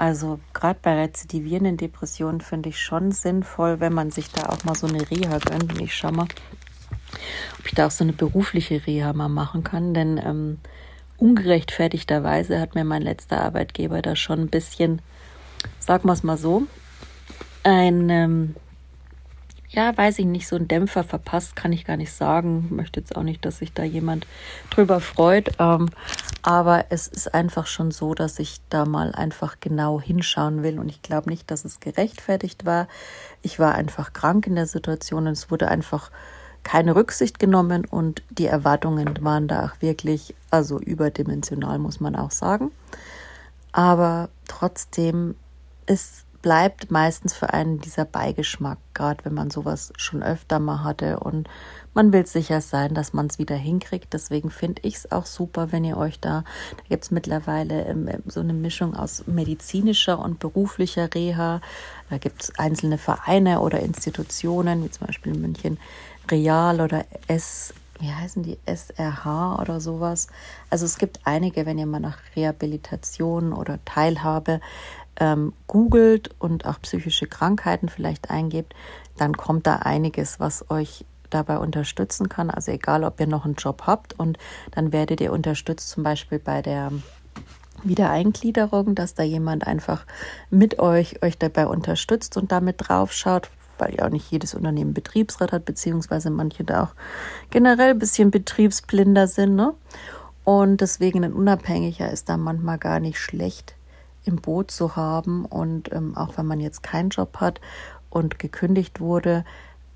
Also 0.00 0.40
gerade 0.54 0.78
bei 0.80 0.94
rezidivierenden 0.94 1.76
Depressionen 1.76 2.40
finde 2.40 2.70
ich 2.70 2.80
schon 2.80 3.12
sinnvoll, 3.12 3.80
wenn 3.80 3.92
man 3.92 4.10
sich 4.10 4.30
da 4.30 4.48
auch 4.48 4.64
mal 4.64 4.74
so 4.74 4.86
eine 4.86 5.10
Reha 5.10 5.36
gönnt. 5.36 5.74
Und 5.74 5.78
ich 5.78 5.94
schaue 5.94 6.12
mal, 6.12 6.26
ob 7.58 7.66
ich 7.66 7.74
da 7.74 7.86
auch 7.86 7.90
so 7.90 8.04
eine 8.04 8.14
berufliche 8.14 8.86
Reha 8.86 9.12
mal 9.12 9.28
machen 9.28 9.62
kann. 9.62 9.92
Denn 9.92 10.16
ähm, 10.16 10.56
ungerechtfertigterweise 11.18 12.58
hat 12.58 12.74
mir 12.74 12.84
mein 12.84 13.02
letzter 13.02 13.42
Arbeitgeber 13.42 14.00
da 14.00 14.16
schon 14.16 14.40
ein 14.40 14.48
bisschen, 14.48 15.02
sagen 15.80 16.08
wir 16.08 16.14
es 16.14 16.22
mal 16.22 16.38
so, 16.38 16.62
ein, 17.62 18.08
ähm, 18.08 18.56
ja, 19.72 19.96
weiß 19.96 20.18
ich 20.18 20.26
nicht, 20.26 20.48
so 20.48 20.56
ein 20.56 20.66
Dämpfer 20.66 21.04
verpasst, 21.04 21.54
kann 21.54 21.72
ich 21.72 21.84
gar 21.84 21.96
nicht 21.96 22.12
sagen. 22.12 22.68
Möchte 22.70 22.98
jetzt 22.98 23.14
auch 23.14 23.22
nicht, 23.22 23.44
dass 23.44 23.58
sich 23.58 23.72
da 23.72 23.84
jemand 23.84 24.26
drüber 24.70 25.00
freut. 25.00 25.50
Ähm, 25.60 25.90
aber 26.42 26.86
es 26.90 27.06
ist 27.06 27.32
einfach 27.34 27.68
schon 27.68 27.92
so, 27.92 28.14
dass 28.14 28.40
ich 28.40 28.60
da 28.68 28.84
mal 28.84 29.12
einfach 29.12 29.58
genau 29.60 30.00
hinschauen 30.00 30.64
will. 30.64 30.80
Und 30.80 30.88
ich 30.88 31.02
glaube 31.02 31.30
nicht, 31.30 31.52
dass 31.52 31.64
es 31.64 31.78
gerechtfertigt 31.78 32.66
war. 32.66 32.88
Ich 33.42 33.60
war 33.60 33.76
einfach 33.76 34.12
krank 34.12 34.48
in 34.48 34.56
der 34.56 34.66
Situation 34.66 35.28
und 35.28 35.34
es 35.34 35.52
wurde 35.52 35.68
einfach 35.68 36.10
keine 36.64 36.96
Rücksicht 36.96 37.38
genommen 37.38 37.86
und 37.86 38.22
die 38.28 38.46
Erwartungen 38.46 39.18
waren 39.22 39.48
da 39.48 39.66
auch 39.66 39.80
wirklich, 39.80 40.34
also 40.50 40.78
überdimensional 40.78 41.78
muss 41.78 42.00
man 42.00 42.16
auch 42.16 42.32
sagen. 42.32 42.70
Aber 43.72 44.28
trotzdem, 44.46 45.36
es 45.86 46.24
bleibt 46.42 46.90
meistens 46.90 47.34
für 47.34 47.52
einen 47.52 47.80
dieser 47.80 48.04
Beigeschmack, 48.04 48.78
gerade 48.94 49.24
wenn 49.24 49.34
man 49.34 49.50
sowas 49.50 49.92
schon 49.96 50.22
öfter 50.22 50.58
mal 50.58 50.82
hatte 50.82 51.20
und 51.20 51.48
man 51.92 52.12
will 52.12 52.24
sicher 52.24 52.60
sein, 52.60 52.94
dass 52.94 53.12
man 53.12 53.26
es 53.26 53.38
wieder 53.38 53.56
hinkriegt. 53.56 54.12
Deswegen 54.12 54.50
finde 54.50 54.82
ich 54.82 54.96
es 54.96 55.12
auch 55.12 55.26
super, 55.26 55.72
wenn 55.72 55.84
ihr 55.84 55.96
euch 55.96 56.20
da, 56.20 56.44
da 56.76 56.82
gibt 56.88 57.04
es 57.04 57.10
mittlerweile 57.10 57.84
ähm, 57.84 58.08
so 58.26 58.40
eine 58.40 58.54
Mischung 58.54 58.94
aus 58.94 59.26
medizinischer 59.26 60.18
und 60.18 60.38
beruflicher 60.38 61.12
Reha. 61.12 61.60
Da 62.08 62.18
gibt 62.18 62.42
es 62.42 62.58
einzelne 62.58 62.96
Vereine 62.96 63.60
oder 63.60 63.80
Institutionen, 63.80 64.84
wie 64.84 64.90
zum 64.90 65.08
Beispiel 65.08 65.34
in 65.34 65.40
München 65.40 65.78
Real 66.30 66.80
oder 66.80 67.04
S, 67.26 67.74
wie 67.98 68.12
heißen 68.12 68.42
die, 68.44 68.58
SRH 68.66 69.60
oder 69.60 69.80
sowas. 69.80 70.28
Also 70.70 70.86
es 70.86 70.96
gibt 70.96 71.20
einige, 71.24 71.66
wenn 71.66 71.78
ihr 71.78 71.86
mal 71.86 72.00
nach 72.00 72.18
Rehabilitation 72.36 73.52
oder 73.52 73.78
Teilhabe 73.84 74.60
ähm, 75.16 75.52
googelt 75.66 76.30
und 76.38 76.66
auch 76.66 76.80
psychische 76.82 77.26
Krankheiten 77.26 77.88
vielleicht 77.88 78.30
eingebt, 78.30 78.74
dann 79.16 79.36
kommt 79.36 79.66
da 79.66 79.76
einiges, 79.76 80.40
was 80.40 80.70
euch 80.70 81.04
dabei 81.30 81.58
unterstützen 81.58 82.28
kann. 82.28 82.50
Also 82.50 82.72
egal, 82.72 83.04
ob 83.04 83.20
ihr 83.20 83.26
noch 83.26 83.44
einen 83.44 83.54
Job 83.54 83.82
habt 83.86 84.18
und 84.18 84.38
dann 84.72 84.92
werdet 84.92 85.20
ihr 85.20 85.32
unterstützt 85.32 85.90
zum 85.90 86.02
Beispiel 86.02 86.38
bei 86.38 86.62
der 86.62 86.90
Wiedereingliederung, 87.82 88.94
dass 88.94 89.14
da 89.14 89.22
jemand 89.22 89.66
einfach 89.66 90.04
mit 90.50 90.78
euch 90.78 91.22
euch 91.22 91.38
dabei 91.38 91.66
unterstützt 91.66 92.36
und 92.36 92.52
damit 92.52 92.76
draufschaut, 92.78 93.48
weil 93.78 93.94
ja 93.94 94.06
auch 94.06 94.10
nicht 94.10 94.30
jedes 94.30 94.54
Unternehmen 94.54 94.92
Betriebsrat 94.92 95.52
hat, 95.52 95.64
beziehungsweise 95.64 96.30
manche 96.30 96.64
da 96.64 96.84
auch 96.84 96.94
generell 97.50 97.90
ein 97.90 97.98
bisschen 97.98 98.30
betriebsblinder 98.30 99.26
sind. 99.28 99.54
Ne? 99.54 99.72
Und 100.44 100.80
deswegen 100.80 101.24
ein 101.24 101.32
Unabhängiger 101.32 102.10
ist 102.10 102.28
da 102.28 102.36
manchmal 102.36 102.78
gar 102.78 103.00
nicht 103.00 103.18
schlecht 103.18 103.74
im 104.24 104.36
Boot 104.36 104.70
zu 104.70 104.96
haben. 104.96 105.44
Und 105.44 105.92
ähm, 105.92 106.16
auch 106.16 106.36
wenn 106.36 106.46
man 106.46 106.60
jetzt 106.60 106.82
keinen 106.82 107.10
Job 107.10 107.38
hat 107.38 107.60
und 108.10 108.38
gekündigt 108.38 109.00
wurde, 109.00 109.44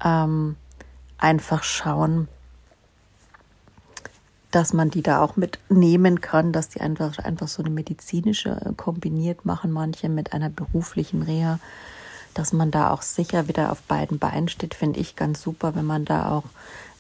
ähm, 0.04 0.56
einfach 1.18 1.62
schauen, 1.62 2.28
dass 4.50 4.72
man 4.72 4.88
die 4.88 5.02
da 5.02 5.20
auch 5.20 5.37
mitnehmen 5.37 6.20
kann, 6.20 6.52
dass 6.52 6.68
die 6.68 6.80
einfach, 6.80 7.18
einfach 7.18 7.48
so 7.48 7.62
eine 7.62 7.70
medizinische 7.70 8.50
äh, 8.50 8.72
kombiniert 8.76 9.44
machen, 9.44 9.72
manche 9.72 10.08
mit 10.08 10.32
einer 10.32 10.48
beruflichen 10.48 11.22
Reha 11.22 11.58
dass 12.35 12.53
man 12.53 12.70
da 12.70 12.90
auch 12.90 13.03
sicher 13.03 13.49
wieder 13.49 13.73
auf 13.73 13.83
beiden 13.83 14.18
Beinen 14.18 14.49
steht, 14.49 14.75
finde 14.75 15.01
ich 15.01 15.16
ganz 15.16 15.40
super, 15.42 15.75
wenn 15.75 15.87
man 15.87 16.05
da 16.05 16.31
auch 16.31 16.44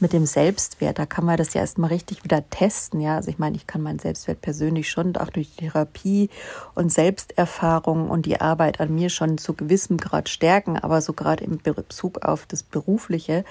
mit 0.00 0.12
dem 0.12 0.26
Selbstwert, 0.26 0.98
da 0.98 1.06
kann 1.06 1.24
man 1.24 1.36
das 1.36 1.54
ja 1.54 1.60
erstmal 1.60 1.90
richtig 1.90 2.24
wieder 2.24 2.48
testen, 2.50 3.00
ja. 3.00 3.16
Also 3.16 3.30
ich 3.30 3.38
meine, 3.38 3.56
ich 3.56 3.66
kann 3.66 3.80
meinen 3.80 3.98
Selbstwert 3.98 4.40
persönlich 4.40 4.90
schon 4.90 5.16
auch 5.16 5.30
durch 5.30 5.50
Therapie 5.56 6.30
und 6.74 6.92
Selbsterfahrung 6.92 8.10
und 8.10 8.26
die 8.26 8.40
Arbeit 8.40 8.80
an 8.80 8.94
mir 8.94 9.08
schon 9.08 9.38
zu 9.38 9.54
gewissem 9.54 9.96
Grad 9.96 10.28
stärken, 10.28 10.78
aber 10.78 11.00
so 11.00 11.12
gerade 11.12 11.44
im 11.44 11.58
Bezug 11.58 12.24
auf 12.24 12.44
das 12.46 12.62
Berufliche 12.62 13.44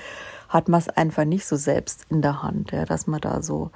hat 0.49 0.67
man 0.67 0.79
es 0.79 0.89
einfach 0.89 1.25
nicht 1.25 1.45
so 1.45 1.55
selbst 1.55 2.05
in 2.09 2.21
der 2.21 2.43
Hand, 2.43 2.71
ja, 2.71 2.85
dass 2.85 3.07
man 3.07 3.21
da 3.21 3.41
so 3.41 3.71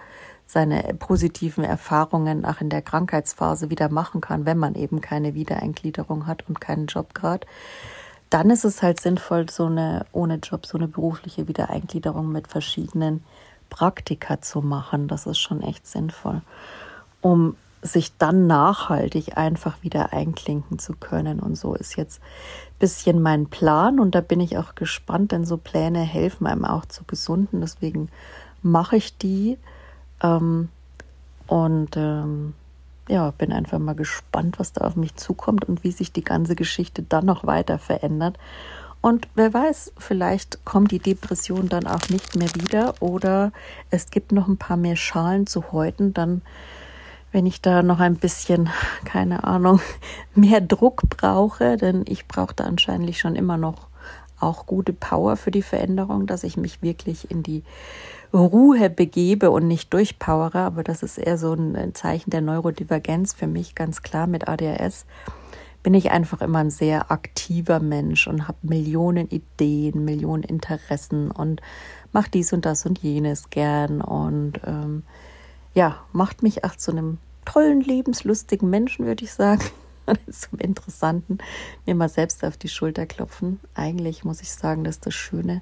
seine 0.45 0.93
positiven 0.97 1.63
Erfahrungen 1.63 2.45
auch 2.45 2.61
in 2.61 2.69
der 2.69 2.81
Krankheitsphase 2.81 3.69
wieder 3.69 3.89
machen 3.89 4.21
kann, 4.21 4.45
wenn 4.45 4.57
man 4.57 4.75
eben 4.75 5.01
keine 5.01 5.33
Wiedereingliederung 5.33 6.25
hat 6.25 6.47
und 6.47 6.61
keinen 6.61 6.87
Job 6.87 7.13
gerade 7.13 7.45
dann 8.29 8.49
ist 8.49 8.65
es 8.65 8.81
halt 8.81 8.99
sinnvoll, 8.99 9.49
so 9.49 9.65
eine 9.65 10.05
ohne 10.11 10.35
Job, 10.35 10.65
so 10.65 10.77
eine 10.77 10.87
berufliche 10.87 11.47
Wiedereingliederung 11.47 12.31
mit 12.31 12.47
verschiedenen 12.47 13.23
Praktika 13.69 14.41
zu 14.41 14.61
machen. 14.61 15.07
Das 15.07 15.25
ist 15.25 15.39
schon 15.39 15.61
echt 15.61 15.87
sinnvoll, 15.87 16.41
um 17.21 17.55
sich 17.81 18.17
dann 18.17 18.47
nachhaltig 18.47 19.37
einfach 19.37 19.81
wieder 19.83 20.11
einklinken 20.13 20.79
zu 20.79 20.93
können. 20.93 21.39
Und 21.39 21.55
so 21.55 21.75
ist 21.75 21.95
jetzt 21.95 22.21
ein 22.21 22.79
bisschen 22.79 23.21
mein 23.21 23.47
Plan 23.47 23.99
und 23.99 24.15
da 24.15 24.21
bin 24.21 24.39
ich 24.39 24.57
auch 24.57 24.75
gespannt, 24.75 25.31
denn 25.31 25.45
so 25.45 25.57
Pläne 25.57 25.99
helfen 25.99 26.47
einem 26.47 26.65
auch 26.65 26.85
zu 26.85 27.03
gesunden. 27.03 27.61
Deswegen 27.61 28.09
mache 28.61 28.97
ich 28.97 29.17
die. 29.17 29.57
Ähm, 30.21 30.69
und 31.47 31.95
ähm, 31.95 32.53
ja, 33.07 33.31
bin 33.31 33.51
einfach 33.51 33.79
mal 33.79 33.95
gespannt, 33.95 34.59
was 34.59 34.73
da 34.73 34.85
auf 34.85 34.95
mich 34.95 35.15
zukommt 35.15 35.65
und 35.65 35.83
wie 35.83 35.91
sich 35.91 36.11
die 36.11 36.23
ganze 36.23 36.55
Geschichte 36.55 37.03
dann 37.03 37.25
noch 37.25 37.45
weiter 37.45 37.79
verändert. 37.79 38.37
Und 39.01 39.27
wer 39.35 39.53
weiß, 39.53 39.93
vielleicht 39.97 40.65
kommt 40.65 40.91
die 40.91 40.99
Depression 40.99 41.69
dann 41.69 41.87
auch 41.87 42.09
nicht 42.09 42.35
mehr 42.35 42.49
wieder 42.55 42.95
oder 42.99 43.51
es 43.89 44.09
gibt 44.09 44.31
noch 44.31 44.47
ein 44.47 44.57
paar 44.57 44.77
mehr 44.77 44.95
Schalen 44.95 45.47
zu 45.47 45.71
häuten, 45.71 46.13
dann 46.13 46.41
wenn 47.31 47.45
ich 47.45 47.61
da 47.61 47.83
noch 47.83 47.99
ein 47.99 48.15
bisschen, 48.15 48.69
keine 49.05 49.43
Ahnung, 49.43 49.79
mehr 50.35 50.61
Druck 50.61 51.03
brauche, 51.09 51.77
denn 51.77 52.03
ich 52.07 52.27
brauche 52.27 52.55
da 52.55 52.63
anscheinend 52.63 53.15
schon 53.15 53.35
immer 53.35 53.57
noch 53.57 53.87
auch 54.39 54.65
gute 54.65 54.93
Power 54.93 55.35
für 55.35 55.51
die 55.51 55.61
Veränderung, 55.61 56.27
dass 56.27 56.43
ich 56.43 56.57
mich 56.57 56.81
wirklich 56.81 57.29
in 57.31 57.43
die 57.43 57.63
Ruhe 58.33 58.89
begebe 58.89 59.51
und 59.51 59.67
nicht 59.67 59.93
durchpowere, 59.93 60.59
aber 60.59 60.83
das 60.83 61.03
ist 61.03 61.17
eher 61.17 61.37
so 61.37 61.53
ein 61.53 61.93
Zeichen 61.95 62.29
der 62.29 62.41
Neurodivergenz 62.41 63.33
für 63.33 63.47
mich, 63.47 63.75
ganz 63.75 64.01
klar 64.01 64.27
mit 64.27 64.47
ADHS 64.47 65.05
bin 65.87 65.93
ich 65.93 66.11
einfach 66.11 66.41
immer 66.41 66.59
ein 66.59 66.69
sehr 66.69 67.11
aktiver 67.11 67.79
Mensch 67.79 68.27
und 68.27 68.49
habe 68.49 68.57
Millionen 68.61 69.29
Ideen, 69.29 70.03
Millionen 70.03 70.43
Interessen 70.43 71.31
und 71.31 71.61
mache 72.11 72.29
dies 72.29 72.51
und 72.51 72.65
das 72.65 72.85
und 72.85 72.99
jenes 72.99 73.49
gern 73.51 74.01
und 74.01 74.59
ähm, 74.65 75.03
ja, 75.73 76.03
macht 76.11 76.43
mich 76.43 76.65
auch 76.65 76.75
zu 76.75 76.91
einem 76.91 77.19
tollen, 77.45 77.79
lebenslustigen 77.79 78.69
Menschen, 78.69 79.05
würde 79.05 79.23
ich 79.23 79.31
sagen. 79.31 79.63
zum 80.29 80.59
Interessanten, 80.59 81.37
mir 81.85 81.95
mal 81.95 82.09
selbst 82.09 82.43
auf 82.43 82.57
die 82.57 82.67
Schulter 82.67 83.05
klopfen. 83.05 83.61
Eigentlich 83.73 84.25
muss 84.25 84.41
ich 84.41 84.51
sagen, 84.51 84.83
dass 84.83 84.99
das 84.99 85.13
Schöne 85.13 85.61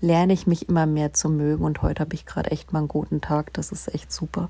lerne 0.00 0.32
ich 0.32 0.46
mich 0.46 0.68
immer 0.68 0.86
mehr 0.86 1.12
zu 1.12 1.28
mögen 1.28 1.64
und 1.64 1.82
heute 1.82 2.00
habe 2.00 2.14
ich 2.14 2.26
gerade 2.26 2.50
echt 2.50 2.72
mal 2.72 2.80
einen 2.80 2.88
guten 2.88 3.20
Tag. 3.20 3.52
Das 3.54 3.72
ist 3.72 3.92
echt 3.94 4.12
super. 4.12 4.48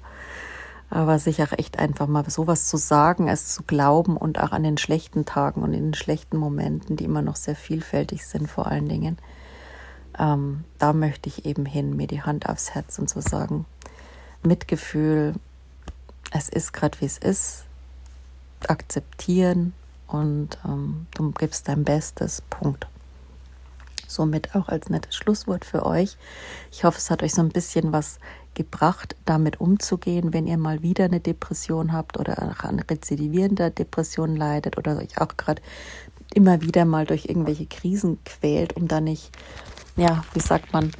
Aber 0.88 1.18
sich 1.18 1.42
auch 1.42 1.52
echt 1.52 1.78
einfach 1.78 2.06
mal 2.06 2.28
sowas 2.30 2.68
zu 2.68 2.76
sagen, 2.76 3.28
es 3.28 3.54
zu 3.54 3.64
glauben 3.64 4.16
und 4.16 4.40
auch 4.40 4.52
an 4.52 4.62
den 4.62 4.78
schlechten 4.78 5.24
Tagen 5.24 5.62
und 5.62 5.72
in 5.72 5.86
den 5.86 5.94
schlechten 5.94 6.36
Momenten, 6.36 6.96
die 6.96 7.04
immer 7.04 7.22
noch 7.22 7.36
sehr 7.36 7.56
vielfältig 7.56 8.24
sind, 8.26 8.48
vor 8.48 8.66
allen 8.66 8.88
Dingen, 8.88 9.18
ähm, 10.18 10.64
da 10.78 10.92
möchte 10.92 11.28
ich 11.28 11.44
eben 11.44 11.66
hin, 11.66 11.96
mir 11.96 12.06
die 12.06 12.22
Hand 12.22 12.48
aufs 12.48 12.70
Herz 12.70 12.98
und 12.98 13.08
zu 13.08 13.20
so 13.20 13.28
sagen, 13.28 13.66
Mitgefühl, 14.42 15.34
es 16.30 16.48
ist 16.48 16.72
gerade 16.72 17.00
wie 17.00 17.06
es 17.06 17.18
ist, 17.18 17.64
akzeptieren 18.68 19.72
und 20.06 20.58
ähm, 20.64 21.06
du 21.14 21.32
gibst 21.32 21.68
dein 21.68 21.84
Bestes. 21.84 22.42
Punkt. 22.48 22.86
Somit 24.06 24.54
auch 24.54 24.68
als 24.68 24.88
nettes 24.88 25.14
Schlusswort 25.16 25.64
für 25.64 25.84
euch. 25.84 26.16
Ich 26.72 26.84
hoffe, 26.84 26.98
es 26.98 27.10
hat 27.10 27.22
euch 27.22 27.34
so 27.34 27.42
ein 27.42 27.50
bisschen 27.50 27.92
was 27.92 28.18
gebracht, 28.54 29.14
damit 29.24 29.60
umzugehen, 29.60 30.32
wenn 30.32 30.46
ihr 30.46 30.56
mal 30.58 30.82
wieder 30.82 31.04
eine 31.04 31.20
Depression 31.20 31.92
habt 31.92 32.18
oder 32.18 32.64
an 32.64 32.80
rezidivierender 32.80 33.70
Depression 33.70 34.34
leidet 34.34 34.78
oder 34.78 34.96
euch 34.96 35.20
auch 35.20 35.36
gerade 35.36 35.62
immer 36.34 36.62
wieder 36.62 36.84
mal 36.84 37.06
durch 37.06 37.26
irgendwelche 37.26 37.66
Krisen 37.66 38.18
quält, 38.24 38.74
um 38.76 38.88
da 38.88 39.00
nicht, 39.00 39.30
ja, 39.96 40.24
wie 40.32 40.40
sagt 40.40 40.72
man, 40.72 40.90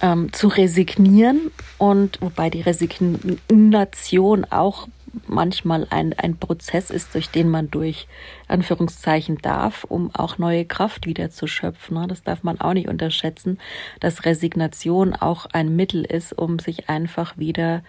ähm, 0.00 0.32
zu 0.32 0.48
resignieren 0.48 1.50
und 1.78 2.20
wobei 2.20 2.50
die 2.50 2.62
Resignation 2.62 4.44
auch 4.46 4.88
manchmal 5.26 5.86
ein, 5.90 6.12
ein 6.12 6.36
Prozess 6.36 6.90
ist, 6.90 7.14
durch 7.14 7.30
den 7.30 7.48
man 7.48 7.70
durch 7.70 8.06
Anführungszeichen 8.48 9.38
darf, 9.38 9.84
um 9.84 10.14
auch 10.14 10.38
neue 10.38 10.64
Kraft 10.64 11.06
wieder 11.06 11.30
zu 11.30 11.46
schöpfen. 11.46 11.98
Ne? 11.98 12.06
Das 12.06 12.22
darf 12.22 12.42
man 12.42 12.60
auch 12.60 12.74
nicht 12.74 12.88
unterschätzen, 12.88 13.58
dass 14.00 14.24
Resignation 14.24 15.14
auch 15.14 15.46
ein 15.52 15.74
Mittel 15.76 16.04
ist, 16.04 16.32
um 16.32 16.58
sich 16.58 16.88
einfach 16.88 17.36
wieder 17.38 17.82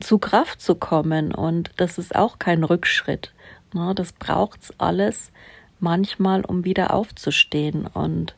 zu 0.00 0.18
Kraft 0.18 0.60
zu 0.60 0.74
kommen. 0.74 1.34
Und 1.34 1.70
das 1.76 1.98
ist 1.98 2.14
auch 2.14 2.38
kein 2.38 2.64
Rückschritt. 2.64 3.32
Ne? 3.72 3.94
Das 3.94 4.12
braucht's 4.12 4.72
alles 4.78 5.30
manchmal, 5.78 6.44
um 6.44 6.64
wieder 6.64 6.92
aufzustehen. 6.92 7.86
Und 7.86 8.34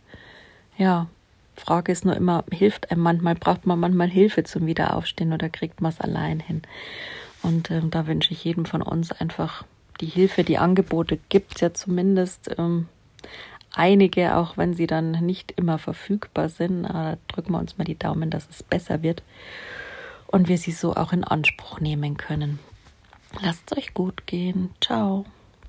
ja, 0.78 1.08
Frage 1.56 1.92
ist 1.92 2.04
nur 2.04 2.16
immer, 2.16 2.44
hilft 2.50 2.90
einem 2.90 3.02
manchmal, 3.02 3.34
braucht 3.34 3.66
man 3.66 3.78
manchmal 3.78 4.08
Hilfe 4.08 4.44
zum 4.44 4.66
Wiederaufstehen 4.66 5.32
oder 5.32 5.48
kriegt 5.48 5.80
man 5.80 5.92
es 5.92 6.00
allein 6.00 6.40
hin? 6.40 6.62
Und 7.42 7.70
ähm, 7.70 7.90
da 7.90 8.06
wünsche 8.06 8.32
ich 8.32 8.44
jedem 8.44 8.64
von 8.64 8.82
uns 8.82 9.12
einfach 9.12 9.64
die 10.00 10.06
Hilfe, 10.06 10.44
die 10.44 10.58
Angebote 10.58 11.18
gibt 11.28 11.56
es 11.56 11.60
ja 11.60 11.74
zumindest 11.74 12.54
ähm, 12.58 12.88
einige, 13.72 14.36
auch 14.36 14.56
wenn 14.56 14.74
sie 14.74 14.86
dann 14.86 15.12
nicht 15.12 15.52
immer 15.52 15.78
verfügbar 15.78 16.48
sind. 16.48 16.84
Aber 16.84 17.18
drücken 17.28 17.52
wir 17.52 17.58
uns 17.58 17.78
mal 17.78 17.84
die 17.84 17.98
Daumen, 17.98 18.30
dass 18.30 18.48
es 18.48 18.62
besser 18.62 19.02
wird 19.02 19.22
und 20.26 20.48
wir 20.48 20.58
sie 20.58 20.72
so 20.72 20.94
auch 20.94 21.12
in 21.12 21.24
Anspruch 21.24 21.80
nehmen 21.80 22.16
können. 22.16 22.58
Lasst 23.40 23.70
es 23.70 23.78
euch 23.78 23.94
gut 23.94 24.26
gehen. 24.26 24.70
Ciao. 24.80 25.24